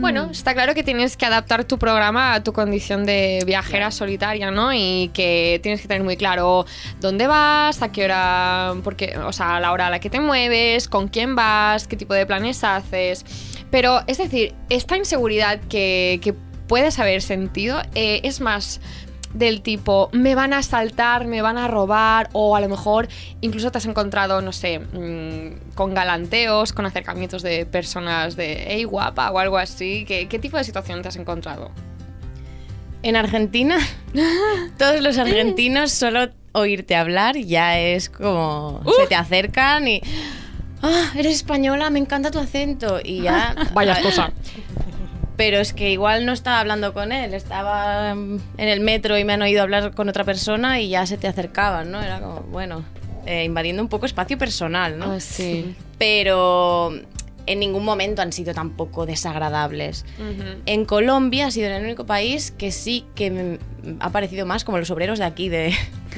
Bueno, 0.00 0.28
está 0.30 0.54
claro 0.54 0.74
que 0.74 0.84
tienes 0.84 1.16
que 1.16 1.26
adaptar 1.26 1.64
tu 1.64 1.76
programa 1.76 2.34
a 2.34 2.44
tu 2.44 2.52
condición 2.52 3.04
de 3.04 3.42
viajera 3.44 3.90
solitaria, 3.90 4.52
¿no? 4.52 4.72
Y 4.72 5.10
que 5.12 5.58
tienes 5.60 5.80
que 5.80 5.88
tener 5.88 6.04
muy 6.04 6.16
claro 6.16 6.66
dónde 7.00 7.26
vas, 7.26 7.82
a 7.82 7.90
qué 7.90 8.04
hora, 8.04 8.74
porque, 8.84 9.18
o 9.18 9.32
sea, 9.32 9.56
a 9.56 9.60
la 9.60 9.72
hora 9.72 9.88
a 9.88 9.90
la 9.90 9.98
que 9.98 10.08
te 10.08 10.20
mueves, 10.20 10.86
con 10.86 11.08
quién 11.08 11.34
vas, 11.34 11.88
qué 11.88 11.96
tipo 11.96 12.14
de 12.14 12.26
planes 12.26 12.62
haces. 12.62 13.24
Pero, 13.72 14.02
es 14.06 14.18
decir, 14.18 14.54
esta 14.70 14.96
inseguridad 14.96 15.58
que, 15.68 16.20
que 16.22 16.32
puedes 16.68 17.00
haber 17.00 17.20
sentido 17.20 17.82
eh, 17.96 18.20
es 18.22 18.40
más 18.40 18.80
del 19.34 19.62
tipo, 19.62 20.08
me 20.12 20.34
van 20.34 20.52
a 20.52 20.58
asaltar, 20.58 21.26
me 21.26 21.42
van 21.42 21.58
a 21.58 21.68
robar, 21.68 22.30
o 22.32 22.56
a 22.56 22.60
lo 22.60 22.68
mejor 22.68 23.08
incluso 23.40 23.70
te 23.70 23.78
has 23.78 23.86
encontrado, 23.86 24.40
no 24.42 24.52
sé, 24.52 24.78
mm, 24.78 25.74
con 25.74 25.94
galanteos, 25.94 26.72
con 26.72 26.86
acercamientos 26.86 27.42
de 27.42 27.66
personas 27.66 28.36
de, 28.36 28.64
hey 28.68 28.84
guapa, 28.84 29.30
o 29.30 29.38
algo 29.38 29.58
así. 29.58 30.04
¿Qué, 30.06 30.28
qué 30.28 30.38
tipo 30.38 30.56
de 30.56 30.64
situación 30.64 31.02
te 31.02 31.08
has 31.08 31.16
encontrado? 31.16 31.70
En 33.02 33.16
Argentina, 33.16 33.78
todos 34.78 35.00
los 35.00 35.18
argentinos 35.18 35.92
solo 35.92 36.28
oírte 36.52 36.96
hablar 36.96 37.36
ya 37.36 37.78
es 37.78 38.08
como 38.08 38.82
se 38.98 39.06
te 39.06 39.14
acercan 39.14 39.86
y 39.86 40.02
ah, 40.82 41.12
eres 41.16 41.36
española, 41.36 41.90
me 41.90 41.98
encanta 41.98 42.30
tu 42.30 42.38
acento 42.38 43.00
y 43.02 43.22
ya 43.22 43.54
Vaya 43.74 44.00
cosa. 44.02 44.32
Pero 45.38 45.58
es 45.58 45.72
que 45.72 45.90
igual 45.90 46.26
no 46.26 46.32
estaba 46.32 46.58
hablando 46.58 46.92
con 46.92 47.12
él, 47.12 47.32
estaba 47.32 48.14
mm, 48.14 48.40
en 48.58 48.68
el 48.68 48.80
metro 48.80 49.16
y 49.16 49.24
me 49.24 49.32
han 49.34 49.40
oído 49.42 49.62
hablar 49.62 49.94
con 49.94 50.08
otra 50.08 50.24
persona 50.24 50.80
y 50.80 50.90
ya 50.90 51.06
se 51.06 51.16
te 51.16 51.28
acercaban, 51.28 51.90
¿no? 51.92 52.02
Era 52.02 52.20
como, 52.20 52.40
bueno, 52.50 52.84
eh, 53.24 53.44
invadiendo 53.44 53.80
un 53.80 53.88
poco 53.88 54.04
espacio 54.04 54.36
personal, 54.36 54.98
¿no? 54.98 55.12
Ah, 55.12 55.20
sí. 55.20 55.76
Pero 55.96 56.92
en 57.46 57.60
ningún 57.60 57.84
momento 57.84 58.20
han 58.20 58.32
sido 58.32 58.52
tampoco 58.52 59.06
desagradables. 59.06 60.04
En 60.66 60.84
Colombia 60.84 61.46
ha 61.46 61.50
sido 61.52 61.68
el 61.68 61.84
único 61.84 62.04
país 62.04 62.50
que 62.50 62.72
sí 62.72 63.06
que 63.14 63.30
me 63.30 63.58
ha 64.00 64.10
parecido 64.10 64.44
más 64.44 64.64
como 64.64 64.78
los 64.78 64.90
obreros 64.90 65.20
de 65.20 65.24
aquí, 65.24 65.48
de, 65.48 65.68
de 65.68 65.74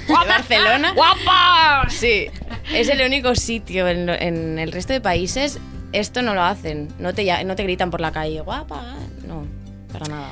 Barcelona. 0.08 0.92
¡Guapa! 0.94 1.88
Sí, 1.90 2.28
es 2.72 2.88
el 2.88 3.02
único 3.02 3.34
sitio 3.34 3.86
en, 3.86 4.08
en 4.08 4.58
el 4.58 4.72
resto 4.72 4.92
de 4.94 5.00
países. 5.02 5.60
Esto 5.92 6.23
no 6.23 6.35
lo 6.35 6.42
hacen. 6.42 6.88
No 6.99 7.12
te, 7.14 7.44
no 7.44 7.56
te 7.56 7.62
gritan 7.62 7.90
por 7.90 8.00
la 8.00 8.12
calle, 8.12 8.40
guapa. 8.40 8.97
No, 9.26 9.44
para 9.92 10.06
nada. 10.06 10.30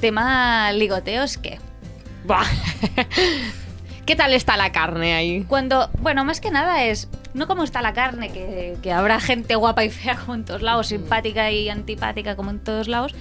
Tema 0.00 0.72
ligoteos, 0.72 1.38
¿qué? 1.38 1.58
Buah. 2.24 2.44
¿Qué 4.06 4.14
tal 4.14 4.32
está 4.34 4.56
la 4.56 4.70
carne 4.70 5.14
ahí? 5.14 5.44
Cuando, 5.48 5.90
bueno, 6.00 6.24
más 6.24 6.40
que 6.40 6.52
nada 6.52 6.84
es, 6.84 7.08
no 7.34 7.48
como 7.48 7.64
está 7.64 7.82
la 7.82 7.92
carne, 7.92 8.30
que, 8.30 8.76
que 8.80 8.92
habrá 8.92 9.18
gente 9.18 9.56
guapa 9.56 9.84
y 9.84 9.90
fea 9.90 10.16
como 10.16 10.34
en 10.34 10.44
todos 10.44 10.62
lados, 10.62 10.86
simpática 10.88 11.50
y 11.50 11.68
antipática 11.68 12.36
como 12.36 12.50
en 12.50 12.60
todos 12.60 12.86
lados. 12.86 13.14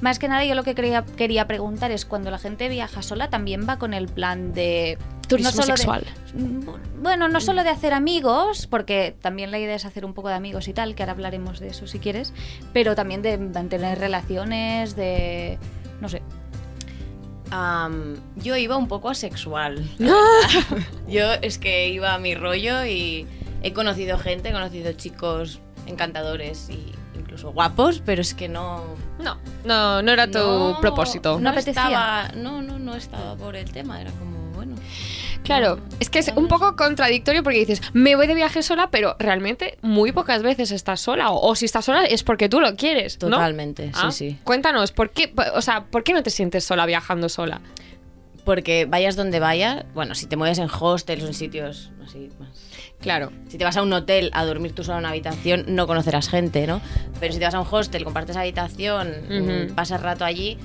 Más 0.00 0.18
que 0.18 0.28
nada 0.28 0.44
yo 0.44 0.54
lo 0.54 0.62
que 0.62 0.74
quería, 0.74 1.04
quería 1.16 1.46
preguntar 1.46 1.90
es, 1.90 2.04
cuando 2.04 2.30
la 2.30 2.38
gente 2.38 2.68
viaja 2.68 3.02
sola, 3.02 3.28
también 3.28 3.66
va 3.68 3.78
con 3.78 3.94
el 3.94 4.08
plan 4.08 4.52
de... 4.52 4.98
Turismo 5.28 5.50
solo 5.52 5.66
de- 5.66 5.76
sexual. 5.76 6.04
Mm, 6.34 7.02
bueno, 7.02 7.28
no 7.28 7.40
solo 7.40 7.62
de 7.64 7.70
hacer 7.70 7.92
amigos, 7.92 8.66
porque 8.66 9.14
también 9.20 9.50
la 9.50 9.58
idea 9.58 9.74
es 9.74 9.84
hacer 9.84 10.04
un 10.04 10.14
poco 10.14 10.28
de 10.28 10.34
amigos 10.34 10.68
y 10.68 10.72
tal, 10.72 10.94
que 10.94 11.02
ahora 11.02 11.12
hablaremos 11.12 11.60
de 11.60 11.68
eso 11.68 11.86
si 11.86 11.98
quieres, 11.98 12.32
pero 12.72 12.94
también 12.94 13.22
de 13.22 13.36
mantener 13.38 13.98
relaciones, 13.98 14.96
de... 14.96 15.58
no 16.00 16.08
sé. 16.08 16.22
Yo 18.36 18.56
iba 18.56 18.76
un 18.76 18.88
poco 18.88 19.08
asexual. 19.10 19.88
yo 21.08 21.32
es 21.42 21.58
que 21.58 21.88
iba 21.90 22.14
a 22.14 22.18
mi 22.18 22.34
rollo 22.34 22.84
y 22.84 23.26
he 23.62 23.72
conocido 23.72 24.18
gente, 24.18 24.50
he 24.50 24.52
conocido 24.52 24.92
chicos 24.92 25.60
encantadores 25.86 26.68
y 26.70 26.92
incluso 27.14 27.52
guapos, 27.52 28.02
pero 28.04 28.20
es 28.20 28.34
que 28.34 28.48
no... 28.48 28.84
No, 29.18 29.38
no, 29.64 30.02
no 30.02 30.12
era 30.12 30.26
tu 30.30 30.38
no- 30.38 30.78
propósito. 30.80 31.34
No 31.34 31.40
No, 31.40 31.50
apetecía. 31.50 31.82
estaba, 31.84 32.28
no, 32.36 32.60
no, 32.62 32.78
no 32.78 32.94
estaba 32.94 33.36
por 33.36 33.56
el 33.56 33.70
tema, 33.72 34.00
era 34.00 34.10
como, 34.12 34.45
bueno... 34.66 34.82
Claro, 35.42 35.78
es 36.00 36.10
que 36.10 36.18
es 36.18 36.32
un 36.34 36.48
poco 36.48 36.74
contradictorio 36.74 37.44
porque 37.44 37.58
dices, 37.60 37.80
me 37.92 38.16
voy 38.16 38.26
de 38.26 38.34
viaje 38.34 38.62
sola, 38.64 38.90
pero 38.90 39.14
realmente 39.20 39.78
muy 39.80 40.10
pocas 40.10 40.42
veces 40.42 40.72
estás 40.72 41.00
sola. 41.00 41.30
O, 41.30 41.50
o 41.50 41.54
si 41.54 41.66
estás 41.66 41.84
sola 41.84 42.04
es 42.04 42.24
porque 42.24 42.48
tú 42.48 42.60
lo 42.60 42.74
quieres. 42.74 43.16
¿no? 43.22 43.30
Totalmente, 43.30 43.92
Ah, 43.94 44.10
sí, 44.10 44.30
sí. 44.30 44.38
Cuéntanos, 44.42 44.90
¿por 44.90 45.10
qué, 45.10 45.32
o 45.54 45.62
sea, 45.62 45.84
¿por 45.84 46.02
qué 46.02 46.12
no 46.14 46.24
te 46.24 46.30
sientes 46.30 46.64
sola 46.64 46.84
viajando 46.84 47.28
sola? 47.28 47.60
Porque 48.44 48.86
vayas 48.86 49.14
donde 49.14 49.38
vayas, 49.38 49.84
bueno, 49.94 50.14
si 50.16 50.26
te 50.26 50.36
mueves 50.36 50.58
en 50.58 50.68
hostels 50.68 51.22
o 51.22 51.26
en 51.28 51.34
sitios 51.34 51.90
así 52.04 52.28
más... 52.40 52.48
Claro. 53.00 53.30
Si 53.48 53.58
te 53.58 53.64
vas 53.64 53.76
a 53.76 53.82
un 53.82 53.92
hotel 53.92 54.30
a 54.32 54.44
dormir 54.44 54.72
tú 54.72 54.82
sola 54.82 54.96
en 54.98 55.00
una 55.02 55.10
habitación, 55.10 55.64
no 55.68 55.86
conocerás 55.86 56.28
gente, 56.28 56.66
¿no? 56.66 56.80
Pero 57.20 57.32
si 57.32 57.38
te 57.38 57.44
vas 57.44 57.54
a 57.54 57.60
un 57.60 57.66
hostel, 57.70 58.02
compartes 58.04 58.36
habitación, 58.36 59.08
mm, 59.28 59.74
pasas 59.74 60.00
rato 60.00 60.24
allí... 60.24 60.56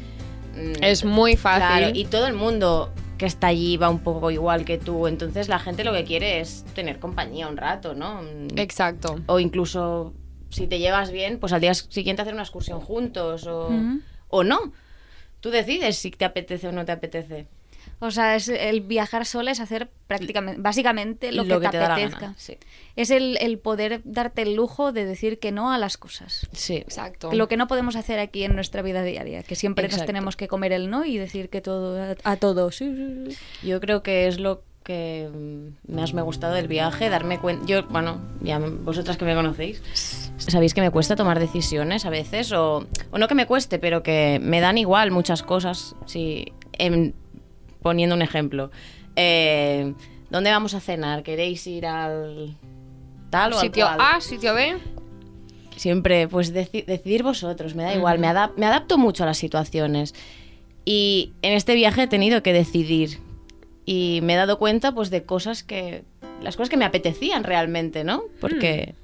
mm, 0.56 0.84
Es 0.84 1.04
muy 1.06 1.36
fácil. 1.38 1.68
Claro, 1.68 1.92
y 1.94 2.06
todo 2.06 2.26
el 2.28 2.34
mundo 2.34 2.92
que 3.22 3.28
está 3.28 3.46
allí 3.46 3.78
va 3.78 3.88
un 3.92 4.00
poco 4.00 4.32
igual 4.32 4.66
que 4.66 4.80
tú. 4.80 5.06
Entonces 5.06 5.48
la 5.48 5.60
gente 5.60 5.84
lo 5.84 5.94
que 5.94 6.06
quiere 6.06 6.40
es 6.40 6.66
tener 6.74 6.98
compañía 6.98 7.48
un 7.48 7.56
rato, 7.56 7.94
¿no? 7.94 8.20
Exacto. 8.56 9.20
O 9.28 9.40
incluso 9.40 10.16
si 10.50 10.66
te 10.66 10.80
llevas 10.80 11.12
bien, 11.12 11.38
pues 11.38 11.54
al 11.54 11.62
día 11.62 11.76
siguiente 11.76 12.24
hacer 12.24 12.34
una 12.34 12.42
excursión 12.42 12.80
juntos 12.80 13.46
o, 13.46 13.70
o 14.28 14.44
no. 14.44 14.74
Tú 15.40 15.52
decides 15.52 16.00
si 16.00 16.10
te 16.10 16.26
apetece 16.26 16.68
o 16.68 16.72
no 16.72 16.84
te 16.84 16.94
apetece. 16.94 17.46
O 18.00 18.12
sea, 18.12 18.36
es 18.36 18.50
el 18.50 18.82
viajar 18.82 19.26
sola 19.26 19.52
es 19.52 19.60
hacer 19.60 19.90
prácticamente, 20.08 20.60
básicamente 20.62 21.32
lo, 21.32 21.44
que, 21.44 21.70
te, 21.70 21.78
apetezca. 21.78 22.20
gana, 22.20 22.36
Sí. 22.38 22.58
Es 22.96 23.12
el, 23.12 23.38
el 23.40 23.60
poder 23.60 24.02
darte 24.04 24.42
el 24.42 24.56
lujo 24.56 24.92
de 24.92 25.06
decir 25.06 25.40
que 25.40 25.52
no 25.52 25.72
a 25.72 25.78
las 25.78 25.98
cosas. 25.98 26.48
sí. 26.52 26.78
Exacto. 26.78 27.32
Lo 27.32 27.48
que 27.48 27.58
no 27.58 27.68
podemos 27.68 27.96
hacer 27.96 28.20
aquí 28.20 28.44
en 28.44 28.56
nuestra 28.56 28.82
vida 28.82 29.04
diaria, 29.04 29.44
que 29.44 29.56
siempre 29.56 29.88
nos 29.88 30.06
tenemos 30.06 30.36
que 30.36 30.48
comer 30.48 30.72
el 30.72 30.90
no 30.90 31.06
y 31.06 31.18
decir 31.18 31.50
que 31.50 31.62
todo 31.62 32.02
a, 32.02 32.16
a 32.24 32.36
todo. 32.38 32.72
sí, 32.72 32.94
sí, 32.96 33.36
sí. 33.36 33.68
Yo 33.68 33.80
creo 33.80 34.04
que 34.04 34.28
es 34.28 34.40
lo 34.40 34.64
que 34.84 35.30
mm, 35.32 35.94
más 35.96 36.14
me 36.14 36.22
ha 36.22 36.24
gustado 36.24 36.54
del 36.54 36.68
viaje, 36.68 37.10
darme 37.10 37.40
cuenta. 37.40 37.66
Yo, 37.66 37.84
bueno, 37.88 38.20
ya 38.42 38.60
vosotras 38.60 39.18
que 39.18 39.26
me 39.26 39.36
conocéis, 39.36 39.82
sabéis 40.38 40.74
que 40.74 40.82
me 40.82 40.92
cuesta 40.92 41.16
tomar 41.16 41.40
decisiones 41.40 42.06
a 42.06 42.10
veces, 42.10 42.52
o, 42.52 42.88
o 43.12 43.18
no 43.18 43.28
que 43.28 43.36
me 43.36 43.46
cueste, 43.46 43.80
pero 43.80 44.04
que 44.04 44.40
me 44.42 44.60
dan 44.60 44.78
igual 44.78 45.12
muchas 45.12 45.44
cosas. 45.44 45.96
Si, 46.06 46.52
poniendo 47.82 48.16
un 48.16 48.22
ejemplo, 48.22 48.72
eh, 49.16 49.94
¿dónde 50.30 50.52
vamos 50.52 50.74
a 50.74 50.80
cenar? 50.80 51.24
¿Queréis 51.24 51.66
ir 51.68 51.86
al 51.86 52.56
tal 53.30 53.54
o 53.54 53.56
al 53.58 53.62
Sitio 53.62 53.86
cual? 53.86 53.98
A, 54.00 54.22
sitio 54.22 54.54
B. 54.54 54.78
Siempre, 55.76 56.28
pues 56.28 56.54
deci- 56.54 56.86
decidir 56.86 57.24
vosotros, 57.24 57.74
me 57.76 57.84
da 57.84 57.96
igual, 57.96 58.20
me, 58.20 58.28
adap- 58.28 58.54
me 58.58 58.66
adapto 58.66 58.98
mucho 58.98 59.24
a 59.24 59.26
las 59.26 59.38
situaciones. 59.38 60.14
Y 60.86 61.34
en 61.42 61.54
este 61.54 61.74
viaje 61.76 62.04
he 62.04 62.08
tenido 62.08 62.44
que 62.44 62.54
decidir. 62.54 63.20
Y 63.86 64.20
me 64.24 64.34
he 64.34 64.36
dado 64.36 64.60
cuenta, 64.60 64.92
pues, 64.94 65.10
de 65.10 65.24
cosas 65.24 65.64
que. 65.64 66.04
Las 66.42 66.56
cosas 66.56 66.70
que 66.70 66.78
me 66.78 66.86
apetecían 66.86 67.44
realmente, 67.44 68.04
¿no? 68.04 68.24
Porque 68.40 68.96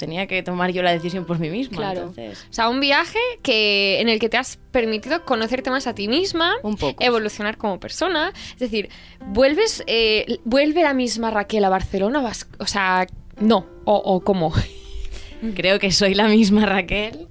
tenía 0.00 0.26
que 0.26 0.42
tomar 0.42 0.72
yo 0.72 0.82
la 0.82 0.90
decisión 0.90 1.24
por 1.26 1.38
mí 1.38 1.48
misma. 1.50 1.76
Claro. 1.76 2.00
entonces, 2.08 2.44
O 2.50 2.52
sea, 2.52 2.68
un 2.68 2.80
viaje 2.80 3.18
que, 3.42 4.00
en 4.00 4.08
el 4.08 4.18
que 4.18 4.28
te 4.28 4.36
has 4.38 4.56
permitido 4.72 5.24
conocerte 5.24 5.70
más 5.70 5.86
a 5.86 5.94
ti 5.94 6.08
misma, 6.08 6.54
Un 6.64 6.76
poco. 6.76 7.00
evolucionar 7.04 7.56
como 7.58 7.78
persona. 7.78 8.32
Es 8.54 8.58
decir, 8.58 8.88
vuelves, 9.26 9.84
eh, 9.86 10.38
vuelve 10.44 10.82
la 10.82 10.94
misma 10.94 11.30
Raquel 11.30 11.64
a 11.64 11.68
Barcelona, 11.68 12.20
vas- 12.20 12.48
o 12.58 12.66
sea, 12.66 13.06
no, 13.38 13.66
o, 13.84 13.94
o 13.94 14.20
cómo. 14.22 14.52
creo 15.54 15.78
que 15.78 15.92
soy 15.92 16.14
la 16.14 16.26
misma 16.28 16.66
Raquel, 16.66 17.28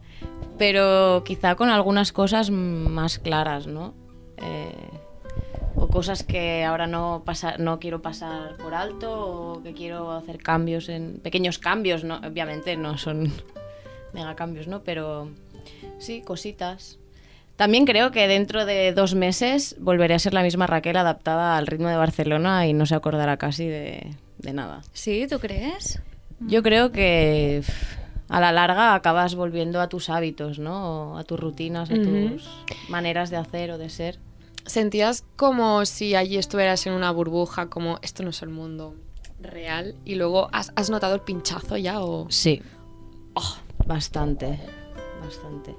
pero 0.58 1.24
quizá 1.26 1.56
con 1.56 1.70
algunas 1.70 2.12
cosas 2.12 2.50
más 2.52 3.20
claras, 3.20 3.68
¿no? 3.68 3.94
Eh, 4.38 4.72
o 5.76 5.88
cosas 5.88 6.24
que 6.24 6.64
ahora 6.64 6.88
no, 6.88 7.24
pasa, 7.26 7.56
no 7.58 7.80
quiero 7.80 8.02
pasar 8.02 8.58
por 8.58 8.74
alto 8.74 9.54
o 9.54 9.64
que 9.64 9.74
quiero 9.74 10.12
hacer 10.12 10.38
cambios 10.38 10.90
en 10.90 11.20
pequeños 11.22 11.60
cambios, 11.60 12.04
¿no? 12.04 12.18
obviamente 12.18 12.76
no 12.76 12.98
son 12.98 13.32
mega 14.14 14.36
cambios, 14.36 14.68
¿no? 14.68 14.82
Pero 14.84 15.30
sí, 16.00 16.22
cositas. 16.22 16.98
También 17.56 17.86
creo 17.86 18.12
que 18.12 18.28
dentro 18.28 18.66
de 18.66 18.94
dos 18.94 19.16
meses 19.16 19.76
volveré 19.80 20.14
a 20.14 20.20
ser 20.20 20.34
la 20.34 20.44
misma 20.44 20.66
Raquel 20.66 20.96
adaptada 20.96 21.58
al 21.58 21.68
ritmo 21.68 21.90
de 21.90 21.98
Barcelona 21.98 22.68
y 22.68 22.74
no 22.74 22.86
se 22.86 22.96
acordará 22.96 23.38
casi 23.38 23.68
de, 23.68 24.16
de 24.38 24.54
nada. 24.54 24.82
¿Sí? 24.94 25.28
¿Tú 25.30 25.40
crees? 25.40 26.02
Yo 26.40 26.64
creo 26.64 26.92
que 26.94 27.62
a 28.30 28.40
la 28.40 28.52
larga 28.52 28.96
acabas 28.96 29.36
volviendo 29.36 29.82
a 29.82 29.90
tus 29.90 30.10
hábitos, 30.10 30.60
¿no? 30.60 31.18
A 31.18 31.24
tus 31.24 31.40
rutinas, 31.40 31.90
a 31.92 31.96
tus 31.96 32.50
maneras 32.88 33.30
de 33.30 33.38
hacer 33.38 33.72
o 33.72 33.78
de 33.78 33.90
ser. 33.90 34.20
Sentías 34.66 35.24
como 35.36 35.86
si 35.86 36.16
allí 36.16 36.38
estuvieras 36.38 36.86
en 36.86 36.94
una 36.94 37.12
burbuja, 37.12 37.70
como 37.70 38.00
esto 38.02 38.24
no 38.24 38.30
es 38.30 38.42
el 38.42 38.50
mundo 38.50 38.96
real, 39.42 39.96
y 40.06 40.16
luego 40.16 40.50
has, 40.52 40.72
has 40.76 40.90
notado 40.90 41.16
el 41.16 41.22
pinchazo 41.22 41.78
ya 41.78 42.02
o... 42.02 42.28
Sí. 42.30 42.62
bastante, 43.86 44.60
bastante. 45.24 45.76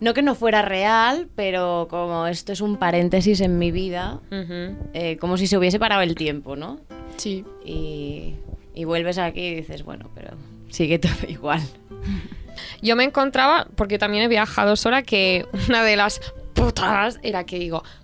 No 0.00 0.14
que 0.14 0.22
no 0.22 0.34
fuera 0.34 0.62
real, 0.62 1.28
pero 1.34 1.86
como 1.90 2.26
esto 2.26 2.52
es 2.52 2.60
un 2.60 2.76
paréntesis 2.76 3.40
en 3.40 3.58
mi 3.58 3.70
vida, 3.70 4.20
eh, 4.30 5.18
como 5.20 5.36
si 5.36 5.46
se 5.46 5.58
hubiese 5.58 5.78
parado 5.78 6.00
el 6.02 6.14
tiempo, 6.14 6.56
¿no? 6.56 6.80
Sí. 7.16 7.44
Y, 7.64 8.34
y 8.74 8.84
vuelves 8.84 9.18
aquí 9.18 9.40
y 9.40 9.54
dices, 9.56 9.82
bueno, 9.82 10.10
pero 10.14 10.30
sigue 10.70 10.98
todo 10.98 11.12
igual. 11.28 11.60
Yo 12.80 12.96
me 12.96 13.04
encontraba, 13.04 13.68
porque 13.76 13.98
también 13.98 14.24
he 14.24 14.28
viajado 14.28 14.74
sola, 14.76 15.02
que 15.02 15.46
una 15.68 15.82
de 15.84 15.96
las 15.96 16.20
putadas 16.54 17.20
era 17.22 17.44
que 17.44 17.58
digo, 17.58 17.82
oh, 17.84 17.99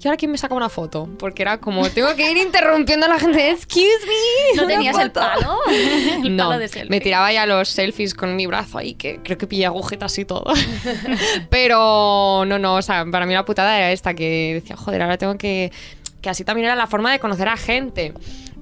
¿y 0.00 0.06
ahora 0.06 0.16
quién 0.16 0.30
me 0.30 0.38
saca 0.38 0.54
una 0.54 0.68
foto? 0.68 1.08
Porque 1.18 1.42
era 1.42 1.58
como, 1.58 1.88
tengo 1.90 2.14
que 2.14 2.30
ir 2.30 2.36
interrumpiendo 2.36 3.06
a 3.06 3.08
la 3.08 3.18
gente, 3.18 3.50
excuse 3.50 4.06
me. 4.06 4.56
¿No 4.60 4.66
tenías 4.66 4.96
el 4.98 5.08
foto". 5.08 5.20
palo? 5.20 5.58
El 6.24 6.36
no, 6.36 6.48
palo 6.48 6.58
de 6.58 6.68
selfie. 6.68 6.90
me 6.90 7.00
tiraba 7.00 7.32
ya 7.32 7.46
los 7.46 7.68
selfies 7.68 8.14
con 8.14 8.36
mi 8.36 8.46
brazo 8.46 8.78
ahí, 8.78 8.94
que 8.94 9.20
creo 9.22 9.38
que 9.38 9.46
pillé 9.46 9.66
agujetas 9.66 10.18
y 10.18 10.24
todo. 10.24 10.52
Pero 11.50 12.44
no, 12.46 12.58
no, 12.58 12.74
o 12.76 12.82
sea, 12.82 13.04
para 13.10 13.26
mí 13.26 13.34
la 13.34 13.44
putada 13.44 13.76
era 13.76 13.92
esta, 13.92 14.14
que 14.14 14.54
decía, 14.54 14.76
joder, 14.76 15.02
ahora 15.02 15.18
tengo 15.18 15.36
que... 15.36 15.72
Que 16.20 16.30
así 16.30 16.44
también 16.44 16.66
era 16.66 16.74
la 16.76 16.86
forma 16.86 17.12
de 17.12 17.20
conocer 17.20 17.48
a 17.48 17.56
gente. 17.56 18.12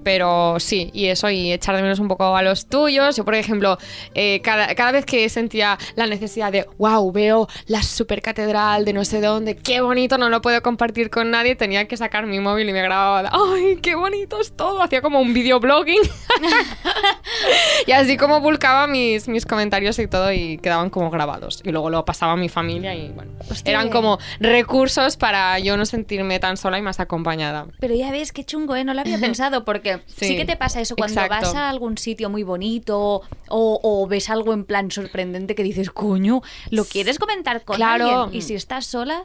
Pero 0.05 0.61
sí, 0.61 0.91
y 0.93 1.07
eso, 1.07 1.31
y 1.31 1.53
echar 1.53 1.75
de 1.75 1.83
menos 1.83 1.99
un 1.99 2.09
poco 2.09 2.37
a 2.37 2.43
los 2.43 2.67
tuyos. 2.67 3.17
Yo, 3.17 3.25
por 3.25 3.35
ejemplo, 3.35 3.79
eh, 4.15 4.41
cada, 4.43 4.75
cada 4.75 4.93
vez 4.93 5.05
que 5.07 5.29
sentía 5.29 5.79
la 5.97 6.07
necesidad 6.07 6.53
de, 6.53 6.67
wow, 6.79 7.11
veo 7.11 7.49
la 7.67 7.83
super 7.83 8.23
catedral 8.23 8.85
de 8.85 8.93
no 8.93 9.05
sé 9.05 9.21
dónde, 9.21 9.57
qué 9.57 9.81
bonito, 9.81 10.19
no 10.19 10.29
lo 10.29 10.41
puedo 10.43 10.63
compartir 10.63 11.11
con 11.11 11.31
nadie, 11.31 11.57
tenía 11.57 11.89
que 11.89 11.97
sacar 11.97 12.27
mi 12.27 12.39
móvil 12.41 12.69
y 12.69 12.73
me 12.73 12.83
grababa, 12.83 13.31
ay, 13.33 13.79
qué 13.83 13.95
bonito 13.95 14.41
es 14.41 14.55
todo. 14.55 14.83
Hacía 14.83 15.03
como 15.03 15.21
un 15.21 15.33
videoblogging. 15.33 16.03
y 17.87 17.93
así 17.93 18.17
como 18.17 18.43
publicaba 18.43 18.87
mis, 18.87 19.29
mis 19.29 19.47
comentarios 19.47 19.99
y 19.99 20.07
todo, 20.07 20.33
y 20.33 20.59
quedaban 20.59 20.91
como 20.91 21.11
grabados. 21.11 21.61
Y 21.65 21.71
luego 21.71 21.91
lo 21.91 22.05
pasaba 22.05 22.33
a 22.33 22.37
mi 22.37 22.49
familia 22.49 22.95
y 22.95 23.09
bueno, 23.11 23.33
Hostia. 23.51 23.71
eran 23.73 23.91
como 23.91 24.19
recursos 24.41 25.17
para 25.17 25.59
yo 25.59 25.77
no 25.77 25.87
sentirme 25.87 26.39
tan 26.41 26.57
sola 26.57 26.79
y 26.79 26.83
más 26.83 27.01
acompañada. 27.01 27.67
Pero 27.81 27.95
ya 27.95 28.11
ves 28.11 28.33
qué 28.33 28.45
chungo, 28.45 28.77
¿eh? 28.77 28.85
No 28.85 28.95
lo 28.95 29.01
había 29.01 29.19
pensado 29.21 29.65
porque 29.65 30.01
sí, 30.07 30.27
Sí, 30.29 30.37
que 30.37 30.45
te 30.45 30.57
pasa 30.57 30.81
eso 30.81 30.97
cuando 30.97 31.21
exacto. 31.21 31.47
vas 31.47 31.55
a 31.57 31.69
algún 31.69 31.99
sitio 31.99 32.31
muy 32.31 32.43
bonito 32.43 33.23
o, 33.49 33.81
o 33.83 34.07
ves 34.07 34.31
algo 34.31 34.53
en 34.53 34.65
plan 34.65 34.91
sorprendente 34.91 35.55
que 35.55 35.63
dices, 35.63 35.91
coño, 35.91 36.43
¿lo 36.71 36.85
quieres 36.85 37.19
comentar 37.19 37.65
con 37.65 37.77
Claro. 37.77 38.23
alguien? 38.25 38.39
Y 38.39 38.43
si 38.43 38.55
estás 38.55 38.87
sola, 38.87 39.25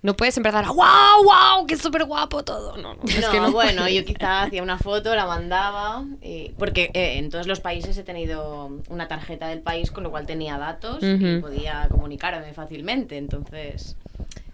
No 0.00 0.14
puedes 0.14 0.36
empezar 0.36 0.64
a 0.64 0.70
wow, 0.70 1.24
wow, 1.24 1.66
que 1.66 1.76
súper 1.76 2.04
guapo 2.04 2.44
todo. 2.44 2.76
No, 2.76 2.94
no, 2.94 3.00
es 3.04 3.20
no, 3.20 3.30
que 3.32 3.40
no 3.40 3.50
bueno, 3.50 3.88
yo 3.88 4.04
quizá 4.04 4.42
hacía 4.42 4.62
una 4.62 4.78
foto, 4.78 5.14
la 5.16 5.26
mandaba, 5.26 6.04
y- 6.22 6.50
porque 6.58 6.90
eh, 6.94 7.18
en 7.18 7.30
todos 7.30 7.48
los 7.48 7.58
países 7.58 7.98
he 7.98 8.04
tenido 8.04 8.70
una 8.88 9.08
tarjeta 9.08 9.48
del 9.48 9.60
país, 9.60 9.90
con 9.90 10.04
lo 10.04 10.10
cual 10.12 10.24
tenía 10.26 10.56
datos 10.56 10.98
y 11.02 11.38
podía 11.40 11.88
comunicarme 11.90 12.52
fácilmente. 12.54 13.16
Entonces, 13.16 13.96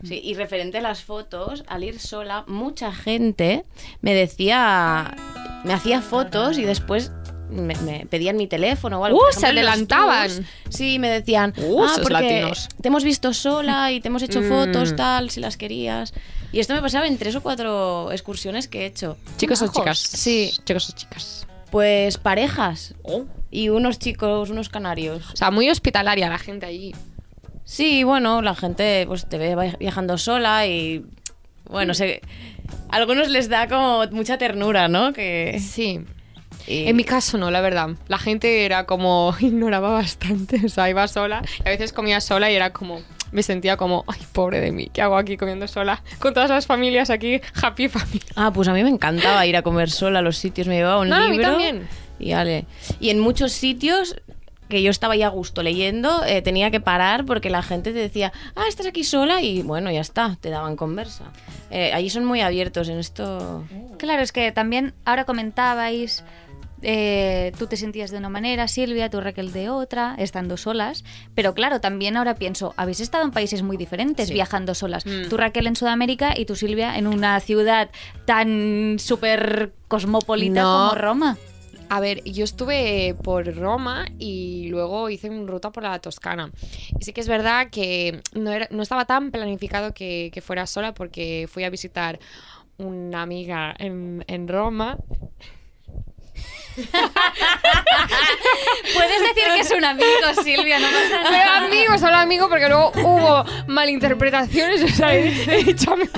sí, 0.02 0.18
y 0.24 0.32
referente 0.34 0.78
a 0.78 0.80
las 0.80 1.04
fotos, 1.04 1.62
al 1.66 1.84
ir 1.84 2.00
sola, 2.00 2.44
mucha 2.46 2.90
gente 2.92 3.64
me 4.00 4.14
decía, 4.14 5.14
me 5.64 5.74
hacía 5.74 6.00
fotos 6.00 6.56
y 6.56 6.62
después 6.64 7.12
me, 7.50 7.74
me 7.76 8.06
pedían 8.06 8.36
mi 8.36 8.46
teléfono 8.46 9.00
o 9.00 9.04
algo. 9.04 9.18
Uh, 9.18 9.32
se 9.38 9.46
adelantaban. 9.46 10.28
tours, 10.28 10.42
Sí, 10.70 10.98
me 10.98 11.08
decían, 11.08 11.52
Uh, 11.56 11.84
ah, 11.84 11.92
porque 11.96 12.12
latinos. 12.12 12.68
te 12.80 12.88
hemos 12.88 13.04
visto 13.04 13.32
sola 13.32 13.92
y 13.92 14.00
te 14.00 14.08
hemos 14.08 14.22
hecho 14.22 14.40
Mm. 14.40 14.48
fotos, 14.48 14.96
tal, 14.96 15.30
si 15.30 15.40
las 15.40 15.56
querías. 15.56 16.12
Y 16.52 16.60
esto 16.60 16.74
me 16.74 16.80
pasaba 16.82 17.06
en 17.06 17.18
tres 17.18 17.34
o 17.36 17.42
cuatro 17.42 18.10
excursiones 18.12 18.68
que 18.68 18.82
he 18.82 18.86
hecho. 18.86 19.16
Chicos 19.36 19.60
o 19.62 19.68
chicas. 19.72 19.98
Sí. 19.98 20.52
Chicos 20.64 20.88
o 20.90 20.92
chicas. 20.96 21.46
Pues 21.70 22.18
parejas 22.18 22.94
O 23.02 23.24
y 23.50 23.68
unos 23.68 23.98
chicos, 23.98 24.50
unos 24.50 24.68
canarios. 24.68 25.24
sea, 25.34 25.50
muy 25.50 25.68
hospitalaria 25.70 26.28
la 26.28 26.38
gente 26.38 26.66
allí. 26.66 26.94
Sí, 27.64 28.04
bueno, 28.04 28.42
la 28.42 28.54
gente 28.54 29.04
pues 29.08 29.26
te 29.28 29.38
ve 29.38 29.74
viajando 29.80 30.18
sola 30.18 30.66
y 30.66 31.04
bueno, 31.68 31.94
se, 31.94 32.20
a 32.90 32.96
algunos 32.96 33.28
les 33.28 33.48
da 33.48 33.66
como 33.68 34.04
mucha 34.12 34.38
ternura, 34.38 34.86
¿no? 34.88 35.12
Que 35.12 35.58
Sí. 35.60 36.00
Y- 36.66 36.86
En 36.88 36.96
mi 36.96 37.04
caso 37.04 37.38
no, 37.38 37.50
la 37.50 37.60
verdad. 37.60 37.90
La 38.08 38.18
gente 38.18 38.64
era 38.64 38.86
como 38.86 39.34
ignoraba 39.40 39.90
bastante, 39.90 40.60
o 40.64 40.68
sea, 40.68 40.88
iba 40.90 41.06
sola. 41.08 41.42
Y 41.64 41.68
a 41.68 41.70
veces 41.72 41.92
comía 41.92 42.20
sola 42.20 42.50
y 42.50 42.54
era 42.54 42.72
como 42.72 43.00
me 43.32 43.42
sentía 43.42 43.76
como, 43.76 44.04
ay, 44.06 44.20
pobre 44.32 44.60
de 44.60 44.70
mí, 44.70 44.90
¿qué 44.92 45.02
hago 45.02 45.16
aquí 45.16 45.36
comiendo 45.36 45.66
sola? 45.66 46.04
Con 46.20 46.34
todas 46.34 46.50
las 46.50 46.66
familias 46.68 47.10
aquí, 47.10 47.40
happy 47.60 47.88
family. 47.88 48.20
Ah, 48.36 48.52
pues 48.52 48.68
a 48.68 48.72
mí 48.72 48.84
me 48.84 48.90
encantaba 48.90 49.44
ir 49.44 49.56
a 49.56 49.62
comer 49.62 49.90
sola 49.90 50.20
a 50.20 50.22
los 50.22 50.36
sitios, 50.36 50.68
me 50.68 50.76
llevaba 50.76 51.00
un 51.00 51.08
No, 51.08 51.16
a 51.16 51.20
mí 51.28 51.30
libro. 51.32 51.48
también. 51.50 51.88
Y 52.20 52.30
ale. 52.30 52.64
Y 53.00 53.10
en 53.10 53.18
muchos 53.18 53.50
sitios 53.50 54.14
que 54.68 54.82
yo 54.84 54.90
estaba 54.92 55.16
ya 55.16 55.26
a 55.26 55.30
gusto 55.30 55.64
leyendo, 55.64 56.24
eh, 56.24 56.42
tenía 56.42 56.70
que 56.70 56.78
parar 56.78 57.24
porque 57.24 57.50
la 57.50 57.62
gente 57.64 57.92
te 57.92 57.98
decía, 57.98 58.32
ah, 58.54 58.66
estás 58.68 58.86
aquí 58.86 59.02
sola 59.02 59.42
y 59.42 59.62
bueno, 59.62 59.90
ya 59.90 60.00
está, 60.00 60.36
te 60.40 60.50
daban 60.50 60.76
conversa. 60.76 61.24
Eh, 61.72 61.92
allí 61.92 62.10
son 62.10 62.24
muy 62.24 62.40
abiertos 62.40 62.88
en 62.88 63.00
esto. 63.00 63.64
claro, 63.98 64.22
es 64.22 64.30
que 64.30 64.52
también 64.52 64.94
ahora 65.04 65.24
comentabais, 65.24 66.22
eh, 66.82 67.52
tú 67.58 67.66
te 67.66 67.76
sentías 67.76 68.10
de 68.10 68.18
una 68.18 68.28
manera, 68.28 68.68
Silvia, 68.68 69.08
tú 69.10 69.20
Raquel 69.20 69.52
de 69.52 69.68
otra, 69.70 70.14
estando 70.18 70.56
solas, 70.56 71.04
pero 71.34 71.54
claro, 71.54 71.80
también 71.80 72.16
ahora 72.16 72.34
pienso, 72.34 72.74
habéis 72.76 73.00
estado 73.00 73.24
en 73.24 73.30
países 73.30 73.62
muy 73.62 73.76
diferentes 73.76 74.28
Sí. 74.28 74.34
viajando 74.34 74.74
solas. 74.74 75.06
Mm. 75.06 75.28
Tú 75.30 75.36
Raquel 75.36 75.66
en 75.66 75.76
Sudamérica 75.76 76.34
y 76.38 76.44
tú 76.44 76.56
Silvia 76.56 76.96
en 76.98 77.06
una 77.06 77.40
ciudad 77.40 77.90
tan 78.26 78.96
súper 78.98 79.72
cosmopolita 79.88 80.62
No. 80.62 80.88
como 80.90 81.00
Roma. 81.00 81.38
A 81.90 82.00
ver, 82.00 82.24
yo 82.24 82.44
estuve 82.44 83.14
por 83.22 83.54
Roma 83.54 84.06
y 84.18 84.68
luego 84.68 85.10
hice 85.10 85.28
una 85.28 85.46
ruta 85.50 85.70
por 85.70 85.82
la 85.82 85.98
Toscana. 85.98 86.50
Y 86.98 87.04
sí 87.04 87.12
que 87.12 87.20
es 87.20 87.28
verdad 87.28 87.68
que 87.70 88.22
no, 88.34 88.50
era- 88.52 88.68
no 88.70 88.82
estaba 88.82 89.04
tan 89.04 89.30
planificado 89.30 89.92
que, 89.92 90.30
que 90.32 90.40
fuera 90.40 90.66
sola 90.66 90.94
porque 90.94 91.46
fui 91.48 91.62
a 91.62 91.70
visitar 91.70 92.18
una 92.78 93.20
amiga 93.22 93.74
en, 93.78 94.24
en 94.28 94.48
Roma. 94.48 94.96
Puedes 98.94 99.20
decir 99.20 99.44
que 99.54 99.60
es 99.60 99.70
un 99.70 99.84
amigo, 99.84 100.06
Silvia, 100.42 100.78
no 100.78 100.86
pasa 100.86 101.20
Pero 101.22 101.30
nada. 101.30 101.64
amigo, 101.64 101.98
solo 101.98 102.16
amigo, 102.16 102.48
porque 102.48 102.68
luego 102.68 102.92
hubo 103.02 103.44
malinterpretaciones. 103.66 104.82
O 104.82 104.88
sea, 104.88 105.14
he 105.14 105.64
dicho 105.64 105.92
amigo. 105.92 106.12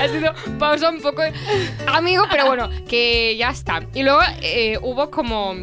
Ha 0.00 0.08
sido 0.08 0.34
pausa 0.58 0.88
un 0.90 1.02
poco 1.02 1.22
amigo, 1.86 2.24
pero 2.30 2.46
bueno, 2.46 2.70
que 2.88 3.36
ya 3.36 3.50
está. 3.50 3.80
Y 3.94 4.02
luego 4.02 4.20
eh, 4.40 4.78
hubo 4.82 5.10
como 5.10 5.54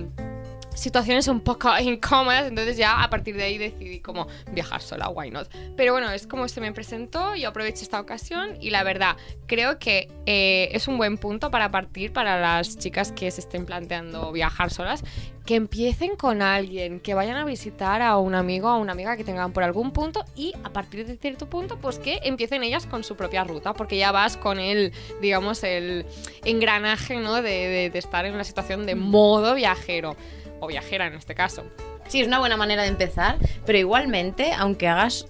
situaciones 0.77 1.27
un 1.27 1.41
poco 1.41 1.69
incómodas, 1.79 2.47
entonces 2.47 2.77
ya 2.77 3.01
a 3.03 3.09
partir 3.09 3.35
de 3.35 3.43
ahí 3.43 3.57
decidí 3.57 3.99
como 3.99 4.27
viajar 4.51 4.81
sola, 4.81 5.09
why 5.09 5.31
not. 5.31 5.49
Pero 5.75 5.93
bueno, 5.93 6.11
es 6.11 6.27
como 6.27 6.47
se 6.47 6.61
me 6.61 6.71
presentó, 6.71 7.35
yo 7.35 7.49
aproveché 7.49 7.83
esta 7.83 7.99
ocasión 7.99 8.57
y 8.61 8.69
la 8.69 8.83
verdad, 8.83 9.17
creo 9.47 9.79
que 9.79 10.09
eh, 10.25 10.69
es 10.71 10.87
un 10.87 10.97
buen 10.97 11.17
punto 11.17 11.51
para 11.51 11.71
partir 11.71 12.13
para 12.13 12.39
las 12.39 12.77
chicas 12.77 13.11
que 13.11 13.29
se 13.31 13.41
estén 13.41 13.65
planteando 13.65 14.31
viajar 14.31 14.69
solas, 14.71 15.03
que 15.45 15.55
empiecen 15.55 16.17
con 16.17 16.41
alguien, 16.41 16.99
que 16.99 17.13
vayan 17.13 17.37
a 17.37 17.45
visitar 17.45 18.01
a 18.01 18.17
un 18.17 18.35
amigo 18.35 18.67
o 18.67 18.71
a 18.71 18.77
una 18.77 18.91
amiga 18.91 19.15
que 19.15 19.23
tengan 19.23 19.53
por 19.53 19.63
algún 19.63 19.91
punto 19.91 20.25
y 20.35 20.53
a 20.65 20.71
partir 20.71 21.05
de 21.07 21.15
cierto 21.15 21.49
punto, 21.49 21.77
pues 21.79 21.99
que 21.99 22.19
empiecen 22.23 22.63
ellas 22.63 22.85
con 22.85 23.03
su 23.05 23.15
propia 23.15 23.45
ruta, 23.45 23.73
porque 23.73 23.97
ya 23.97 24.11
vas 24.11 24.35
con 24.35 24.59
el, 24.59 24.91
digamos, 25.21 25.63
el 25.63 26.05
engranaje, 26.43 27.15
¿no? 27.17 27.35
De, 27.35 27.49
de- 27.49 27.89
de 27.89 27.99
estar 27.99 28.25
en 28.25 28.33
una 28.33 28.43
situación 28.43 28.85
de 28.85 28.95
modo 28.95 29.55
viajero, 29.55 30.15
o 30.59 30.67
viajera 30.67 31.07
en 31.07 31.13
este 31.13 31.35
caso. 31.35 31.63
Sí, 32.07 32.21
es 32.21 32.27
una 32.27 32.39
buena 32.39 32.57
manera 32.57 32.83
de 32.83 32.89
empezar, 32.89 33.37
pero 33.65 33.77
igualmente, 33.77 34.53
aunque 34.53 34.87
hagas, 34.87 35.27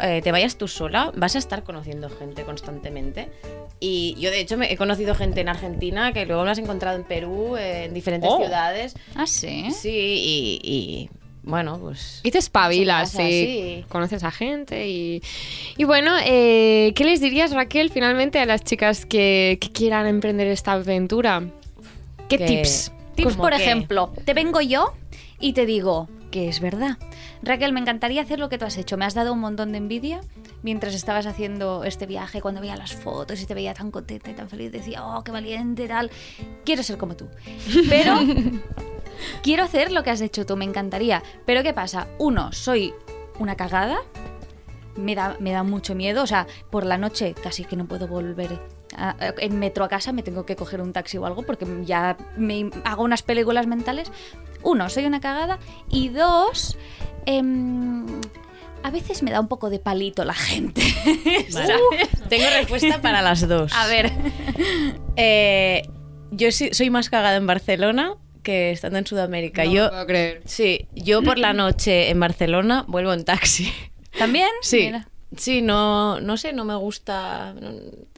eh, 0.00 0.20
te 0.22 0.30
vayas 0.32 0.56
tú 0.56 0.68
sola, 0.68 1.12
vas 1.16 1.34
a 1.34 1.38
estar 1.38 1.64
conociendo 1.64 2.08
gente 2.10 2.44
constantemente. 2.44 3.28
Y 3.80 4.14
yo, 4.20 4.30
de 4.30 4.40
hecho, 4.40 4.56
me, 4.56 4.72
he 4.72 4.76
conocido 4.76 5.14
gente 5.16 5.40
en 5.40 5.48
Argentina 5.48 6.12
que 6.12 6.24
luego 6.24 6.44
me 6.44 6.50
has 6.52 6.58
encontrado 6.58 6.96
en 6.96 7.04
Perú, 7.04 7.56
eh, 7.56 7.84
en 7.86 7.94
diferentes 7.94 8.30
Oh. 8.32 8.38
ciudades. 8.38 8.94
Ah, 9.16 9.26
sí. 9.26 9.70
Sí, 9.72 9.90
y, 9.90 10.60
y, 10.62 11.10
bueno, 11.42 11.76
pues. 11.80 12.20
Y 12.22 12.30
te 12.30 12.38
espabilas, 12.38 13.10
sí. 13.10 13.16
sí. 13.18 13.84
Conoces 13.88 14.22
a 14.22 14.30
gente 14.30 14.86
y... 14.86 15.20
Y 15.76 15.82
bueno, 15.82 16.12
eh, 16.24 16.92
¿qué 16.94 17.04
les 17.04 17.20
dirías, 17.20 17.50
Raquel, 17.52 17.90
finalmente 17.90 18.38
a 18.38 18.46
las 18.46 18.62
chicas 18.62 19.04
que, 19.04 19.58
que 19.60 19.72
quieran 19.72 20.06
emprender 20.06 20.46
esta 20.46 20.72
aventura? 20.74 21.42
¿Qué 22.28 22.38
Que- 22.38 22.46
tips? 22.46 22.92
Tips, 23.14 23.32
¿Cómo 23.32 23.42
por 23.44 23.52
qué? 23.56 23.62
ejemplo, 23.62 24.12
te 24.24 24.34
vengo 24.34 24.60
yo 24.60 24.94
y 25.38 25.52
te 25.52 25.66
digo 25.66 26.08
que 26.30 26.48
es 26.48 26.60
verdad. 26.60 26.96
Raquel, 27.42 27.72
me 27.72 27.80
encantaría 27.80 28.22
hacer 28.22 28.38
lo 28.38 28.48
que 28.48 28.56
tú 28.58 28.64
has 28.64 28.76
hecho. 28.78 28.96
Me 28.96 29.04
has 29.04 29.14
dado 29.14 29.32
un 29.32 29.40
montón 29.40 29.72
de 29.72 29.78
envidia 29.78 30.20
mientras 30.62 30.94
estabas 30.94 31.26
haciendo 31.26 31.84
este 31.84 32.06
viaje, 32.06 32.40
cuando 32.40 32.60
veía 32.60 32.76
las 32.76 32.94
fotos 32.94 33.40
y 33.40 33.46
te 33.46 33.54
veía 33.54 33.74
tan 33.74 33.90
contenta 33.90 34.30
y 34.30 34.34
tan 34.34 34.48
feliz. 34.48 34.72
Decía, 34.72 35.06
oh, 35.06 35.22
qué 35.22 35.30
valiente, 35.30 35.86
tal. 35.86 36.10
Quiero 36.64 36.82
ser 36.82 36.96
como 36.96 37.16
tú. 37.16 37.28
Pero 37.88 38.18
quiero 39.42 39.62
hacer 39.64 39.92
lo 39.92 40.02
que 40.02 40.10
has 40.10 40.20
hecho 40.20 40.46
tú, 40.46 40.56
me 40.56 40.64
encantaría. 40.64 41.22
Pero 41.44 41.62
¿qué 41.62 41.74
pasa? 41.74 42.08
Uno, 42.18 42.52
soy 42.52 42.94
una 43.38 43.56
cagada. 43.56 43.98
Me 44.96 45.14
da, 45.14 45.36
me 45.38 45.52
da 45.52 45.62
mucho 45.62 45.94
miedo. 45.94 46.22
O 46.22 46.26
sea, 46.26 46.46
por 46.70 46.86
la 46.86 46.96
noche 46.96 47.34
casi 47.34 47.64
que 47.64 47.76
no 47.76 47.86
puedo 47.86 48.08
volver 48.08 48.58
en 49.38 49.58
metro 49.58 49.84
a 49.84 49.88
casa, 49.88 50.12
me 50.12 50.22
tengo 50.22 50.46
que 50.46 50.56
coger 50.56 50.80
un 50.80 50.92
taxi 50.92 51.18
o 51.18 51.26
algo 51.26 51.42
porque 51.42 51.66
ya 51.84 52.16
me 52.36 52.70
hago 52.84 53.02
unas 53.04 53.22
películas 53.22 53.66
mentales. 53.66 54.10
Uno, 54.62 54.88
soy 54.90 55.06
una 55.06 55.20
cagada. 55.20 55.58
Y 55.90 56.08
dos, 56.08 56.76
em, 57.26 58.06
a 58.82 58.90
veces 58.90 59.22
me 59.22 59.30
da 59.30 59.40
un 59.40 59.48
poco 59.48 59.70
de 59.70 59.78
palito 59.78 60.24
la 60.24 60.34
gente. 60.34 60.82
Vale. 61.52 61.74
Tengo 62.28 62.46
respuesta 62.56 63.00
para 63.00 63.22
las 63.22 63.46
dos. 63.48 63.72
A 63.74 63.86
ver. 63.86 64.12
Eh, 65.16 65.82
yo 66.30 66.48
soy 66.50 66.88
más 66.88 67.10
cagada 67.10 67.36
en 67.36 67.46
Barcelona 67.46 68.14
que 68.42 68.70
estando 68.72 68.98
en 68.98 69.06
Sudamérica. 69.06 69.64
No 69.64 69.70
me 69.70 69.76
yo, 69.76 69.90
puedo 69.90 70.06
creer. 70.06 70.42
sí, 70.46 70.88
yo 70.94 71.22
por 71.22 71.38
la 71.38 71.52
noche 71.52 72.08
en 72.08 72.18
Barcelona 72.18 72.84
vuelvo 72.88 73.12
en 73.12 73.24
taxi. 73.24 73.70
¿También? 74.18 74.48
Sí, 74.62 74.84
Mira. 74.86 75.08
sí, 75.36 75.60
no, 75.62 76.20
no 76.20 76.38
sé, 76.38 76.54
no 76.54 76.64
me 76.64 76.74
gusta, 76.76 77.54
no, 77.60 77.72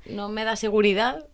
no 0.07 0.29
me 0.29 0.45
da 0.45 0.57
seguridad 0.57 1.27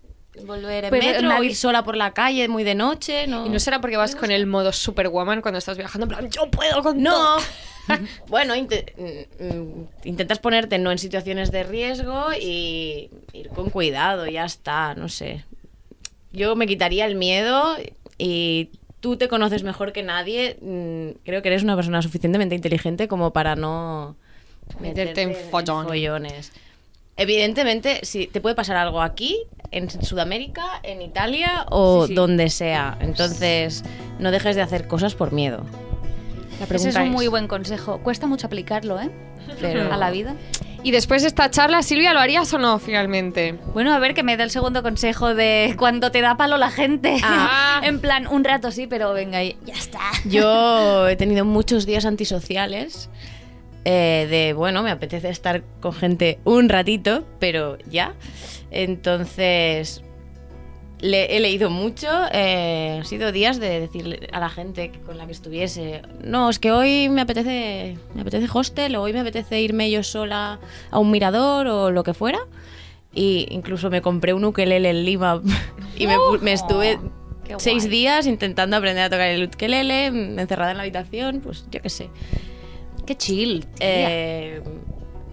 volver 0.45 0.85
en 0.85 0.91
Pues, 0.91 1.05
metro 1.05 1.37
o 1.39 1.43
ir 1.43 1.57
sola 1.57 1.83
por 1.85 1.97
la 1.97 2.13
calle 2.13 2.49
muy 2.49 2.65
de 2.65 2.75
noche, 2.75 3.27
no. 3.27 3.47
Y 3.47 3.49
no 3.49 3.59
será 3.59 3.81
porque 3.81 3.97
vas 3.97 4.15
con 4.15 4.31
el 4.31 4.47
modo 4.47 4.73
superwoman 4.73 5.43
cuando 5.43 5.59
estás 5.59 5.77
viajando, 5.77 6.05
en 6.05 6.09
plan, 6.09 6.31
yo 6.31 6.51
puedo 6.51 6.83
con 6.83 7.03
No. 7.03 7.11
todo. 7.13 7.39
bueno, 8.29 8.55
mm, 8.57 9.45
mm, 9.45 9.89
intentas 10.05 10.39
ponerte 10.39 10.79
no 10.79 10.93
en 10.93 10.99
situaciones 10.99 11.51
de 11.51 11.65
riesgo 11.65 12.27
y 12.41 13.11
ir 13.33 13.49
con 13.49 13.71
cuidado, 13.71 14.27
ya 14.27 14.45
está, 14.45 14.95
no 14.95 15.09
sé. 15.09 15.45
yo 16.33 16.55
me 16.55 16.67
quitaría 16.69 17.07
el 17.07 17.17
miedo 17.17 17.77
y 18.17 18.71
tú 19.01 19.17
te 19.17 19.29
conoces 19.29 19.65
mejor 19.65 19.93
que 19.93 20.03
nadie. 20.05 20.57
mm, 20.61 21.19
Creo 21.25 21.43
que 21.43 21.49
eres 21.49 21.65
una 21.65 21.75
persona 21.75 22.03
suficientemente 22.03 22.55
inteligente 22.55 23.09
como 23.09 23.33
para 23.33 23.57
no 23.57 24.17
Meterte 24.79 25.23
en 25.23 25.35
follones. 25.35 26.53
Evidentemente, 27.21 28.01
si 28.03 28.27
te 28.27 28.41
puede 28.41 28.55
pasar 28.55 28.77
algo 28.77 29.03
aquí, 29.03 29.37
en 29.73 29.91
Sudamérica, 29.91 30.81
en 30.83 31.03
Italia 31.03 31.67
o 31.71 32.05
Sí, 32.07 32.09
sí. 32.09 32.15
donde 32.15 32.49
sea. 32.49 32.97
Entonces, 33.01 33.85
no 34.19 34.31
dejes 34.31 34.57
de 34.57 34.63
hacer 34.63 34.89
cosas 34.89 35.15
por 35.15 35.31
miedo. 35.31 35.65
La 36.59 36.65
Ese 36.77 36.89
es 36.89 36.97
un 36.97 37.03
es- 37.03 37.11
muy 37.11 37.29
buen 37.29 37.47
consejo. 37.47 37.99
Cuesta 38.03 38.27
mucho 38.27 38.47
aplicarlo, 38.47 38.99
¿eh? 39.01 39.11
Pero 39.61 39.93
A 39.93 39.97
la 39.99 40.11
vida. 40.11 40.35
Y 40.83 40.93
después 40.93 41.21
de 41.21 41.29
esta 41.29 41.51
charla, 41.51 41.83
Silvia, 41.83 42.15
¿lo 42.15 42.21
harías 42.21 42.53
o 42.55 42.59
no 42.59 42.79
finalmente? 42.79 43.59
Bueno, 43.75 43.93
a 43.93 43.99
ver, 43.99 44.15
que 44.15 44.23
me 44.23 44.39
dé 44.39 44.45
el 44.45 44.51
segundo 44.51 44.83
consejo 44.83 45.35
de 45.35 45.75
cuando 45.79 46.11
te 46.11 46.23
da 46.23 46.39
palo 46.39 46.57
la 46.57 46.71
gente. 46.71 47.19
Ah. 47.23 47.81
en 47.85 48.01
plan, 48.01 48.27
un 48.29 48.45
rato 48.45 48.71
sí, 48.71 48.87
pero 48.87 49.13
venga, 49.13 49.45
y- 49.45 49.59
ya 49.67 49.75
está. 49.75 50.01
Yo 50.25 51.07
he 51.09 51.17
tenido 51.17 51.45
muchos 51.45 51.85
días 51.85 52.07
antisociales. 52.07 53.11
Eh, 53.85 54.27
de, 54.31 54.53
bueno, 54.53 54.83
me 54.83 54.91
apetece 54.91 55.29
estar 55.29 55.63
con 55.81 55.93
gente 55.93 56.39
un 56.45 56.69
ratito, 56.69 57.25
pero 57.39 57.79
ya. 57.91 58.15
Entonces, 58.71 60.03
le, 61.01 61.37
he 61.37 61.41
leído 61.41 61.71
mucho. 61.71 62.09
eh, 62.33 62.97
han 62.99 63.05
sido 63.05 63.33
días 63.33 63.59
de 63.59 63.81
decirle 63.81 64.29
a 64.33 64.41
la 64.41 64.51
gente 64.51 64.93
con 65.07 65.17
la 65.17 65.27
que 65.27 65.33
estuviese, 65.33 66.03
no, 66.23 66.51
es 66.51 66.59
que 66.59 66.73
hoy 66.73 67.09
me 67.09 67.23
apetece, 67.23 67.97
me 68.15 68.23
apetece 68.23 68.49
hostel, 68.53 68.97
o 68.97 69.03
hoy 69.03 69.13
me 69.13 69.21
apetece 69.21 69.61
irme 69.61 69.91
yo 69.91 70.03
sola 70.03 70.61
a 70.91 70.99
un 70.99 71.11
mirador 71.11 71.67
o 71.67 71.91
lo 71.91 72.05
que 72.05 72.15
fuera. 72.15 72.41
Y 73.13 73.49
incluso 73.51 73.91
me 73.91 74.03
compré 74.03 74.35
un 74.35 74.45
ukelele 74.45 74.91
en 74.91 75.05
Lima 75.05 75.43
y 75.97 76.07
me, 76.07 76.17
me 76.43 76.53
estuve 76.53 77.01
seis 77.59 77.91
días 77.91 78.27
intentando 78.27 78.77
aprender 78.77 79.05
a 79.05 79.11
tocar 79.11 79.29
el 79.29 79.45
ukelele, 79.45 80.07
encerrada 80.07 80.71
en 80.71 80.77
la 80.77 80.83
habitación, 80.85 81.41
pues 81.41 81.65
yo 81.71 81.81
qué 81.83 81.91
sé. 81.91 82.11
Qué 83.11 83.17
chill. 83.17 83.67
Eh, 83.81 84.63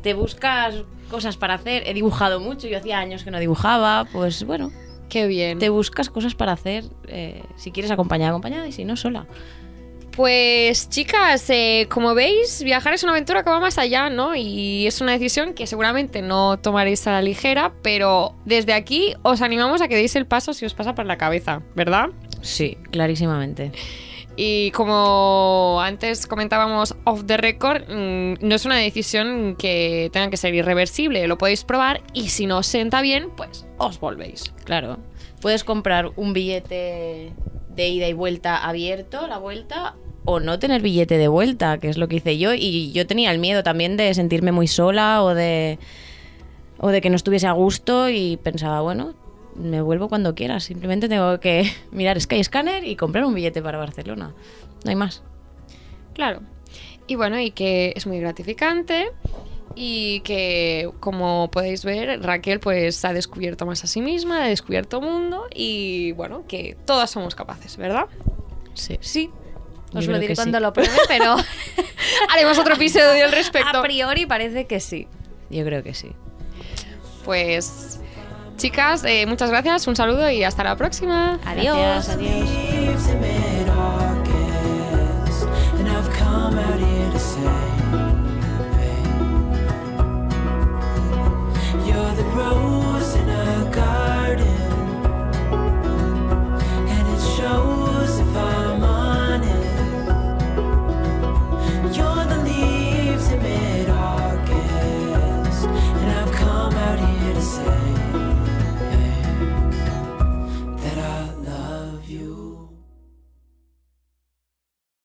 te 0.02 0.16
buscas 0.16 0.84
cosas 1.12 1.38
para 1.38 1.54
hacer. 1.54 1.84
He 1.86 1.94
dibujado 1.94 2.40
mucho, 2.40 2.68
yo 2.68 2.80
hacía 2.80 2.98
años 2.98 3.24
que 3.24 3.30
no 3.30 3.38
dibujaba, 3.38 4.06
pues 4.12 4.44
bueno, 4.46 4.72
Qué 5.10 5.28
bien. 5.28 5.60
te 5.60 5.70
buscas 5.70 6.10
cosas 6.10 6.34
para 6.34 6.54
hacer. 6.54 6.86
eh, 7.08 7.44
si 7.56 7.72
quieres 7.72 7.92
acompañada, 7.92 8.32
acompañada 8.32 8.68
y 8.68 8.72
si 8.72 8.84
no, 8.84 8.96
sola. 8.98 9.28
Pues 10.16 10.90
chicas, 10.90 11.48
eh, 11.52 11.86
como 11.92 12.16
veis, 12.16 12.63
viajar 12.63 12.96
es 12.96 13.04
una 13.04 13.12
aventura 13.12 13.44
que 13.44 13.52
va 13.52 13.60
más 13.60 13.78
allá, 13.78 14.10
¿no? 14.10 14.34
Y 14.36 14.88
es 14.88 15.00
una 15.00 15.12
decisión 15.12 15.54
que 15.54 15.68
seguramente 15.68 16.24
no 16.24 16.58
tomaréis 16.58 17.06
a 17.06 17.12
la 17.12 17.22
ligera, 17.22 17.74
pero 17.84 18.34
desde 18.44 18.74
aquí 18.74 19.13
os 19.22 19.44
animamos 19.44 19.82
a 19.82 19.88
que 19.88 19.96
deis 19.96 20.16
el 20.16 20.26
paso 20.26 20.56
si 20.56 20.66
os 20.66 20.74
pasa 20.74 20.96
por 20.96 21.06
la 21.06 21.18
cabeza, 21.20 21.62
¿verdad? 21.76 22.08
Sí, 22.42 22.76
clarísimamente. 22.90 23.72
Y 24.39 24.69
como 24.69 25.80
antes 25.82 26.28
comentábamos 26.28 26.95
off 27.06 27.23
the 27.26 27.38
record, 27.38 27.82
mm, 27.89 28.36
no 28.39 28.56
es 28.56 28.65
una 28.65 28.76
decisión 28.76 29.56
que 29.58 30.12
tenga 30.13 30.30
que 30.30 30.38
ser 30.38 30.54
irreversible, 30.54 31.28
lo 31.28 31.39
podéis 31.39 31.63
probar 31.63 32.04
y 32.13 32.30
si 32.30 32.45
no 32.45 32.60
os 32.60 32.67
sienta 32.67 33.02
bien, 33.02 33.32
pues 33.36 33.65
os 33.80 34.00
volvéis. 34.00 34.54
Claro. 34.63 35.00
Puedes 35.41 35.63
comprar 35.63 36.12
un 36.15 36.34
billete 36.34 37.34
de 37.69 37.88
ida 37.88 38.08
y 38.08 38.13
vuelta 38.13 38.58
abierto, 38.58 39.26
la 39.28 39.39
vuelta, 39.39 39.95
o 40.23 40.39
no 40.39 40.60
tener 40.60 40.84
billete 40.84 41.17
de 41.17 41.30
vuelta, 41.30 41.80
que 41.80 41.89
es 41.89 41.97
lo 41.97 42.08
que 42.08 42.17
hice 42.17 42.38
yo. 42.38 42.54
Y 42.54 42.91
yo 42.91 43.08
tenía 43.08 43.32
el 43.32 43.39
miedo 43.39 43.63
también 43.63 43.97
de 43.97 44.13
sentirme 44.13 44.52
muy 44.52 44.67
sola 44.67 45.23
o 45.23 45.34
de, 45.34 45.80
o 46.78 46.89
de 46.89 47.02
que 47.02 47.10
no 47.10 47.15
estuviese 47.15 47.47
a 47.47 47.54
gusto 47.54 48.10
y 48.10 48.38
pensaba, 48.38 48.82
bueno, 48.82 49.15
me 49.58 49.82
vuelvo 49.82 50.10
cuando 50.10 50.36
quiera. 50.36 50.60
Simplemente 50.60 51.10
tengo 51.10 51.39
que 51.39 51.72
mirar 51.91 52.20
Skyscanner 52.20 52.84
y 52.84 52.96
comprar 52.96 53.26
un 53.26 53.34
billete 53.34 53.62
para 53.62 53.78
Barcelona. 53.78 54.34
No 54.84 54.89
hay 54.89 54.96
más. 54.96 55.24
Claro. 56.13 56.41
Y 57.08 57.15
bueno, 57.15 57.39
y 57.39 57.52
que 57.52 57.93
es 57.96 58.06
muy 58.06 58.20
gratificante 58.20 59.12
y 59.76 60.22
que 60.22 60.89
como 61.00 61.50
podéis 61.52 61.86
ver, 61.86 62.22
Raquel 62.22 62.60
pues 62.60 63.06
ha 63.06 63.13
descubierto 63.13 63.65
más 63.65 63.84
a 63.84 63.88
sí 63.88 64.02
misma, 64.02 64.43
ha 64.43 64.48
descubierto 64.48 65.00
mundo 65.02 65.46
y 65.54 66.12
bueno, 66.13 66.43
que 66.48 66.76
todas 66.86 67.12
somos 67.12 67.36
capaces, 67.36 67.78
¿verdad? 67.78 68.08
Sí. 68.74 68.98
Sí. 69.02 69.30
Yo 69.93 70.00
Os 70.00 70.06
creo 70.06 70.15
lo 70.17 70.20
diré 70.20 70.36
cuando 70.36 70.58
sí. 70.58 70.63
lo 70.63 70.74
pruebe, 70.74 70.98
pero 71.08 71.36
Haremos 72.34 72.58
otro 72.58 72.76
episodio 72.76 73.26
al 73.26 73.32
respecto. 73.32 73.78
a 73.78 73.82
priori 73.82 74.26
parece 74.26 74.65
que 74.65 74.80
sí. 74.80 75.08
Yo 75.50 75.63
creo 75.63 75.84
que 75.84 75.93
sí. 75.93 76.12
Pues 77.24 78.00
Chicas, 78.58 79.04
eh, 79.06 79.26
muchas 79.28 79.52
gracias, 79.52 79.88
un 79.88 79.96
saludo 79.96 80.30
y 80.32 80.43
hasta 80.43 80.63
la 80.63 80.76
próxima. 80.76 81.39
Adiós. 81.46 82.10
Adiós. 82.10 83.08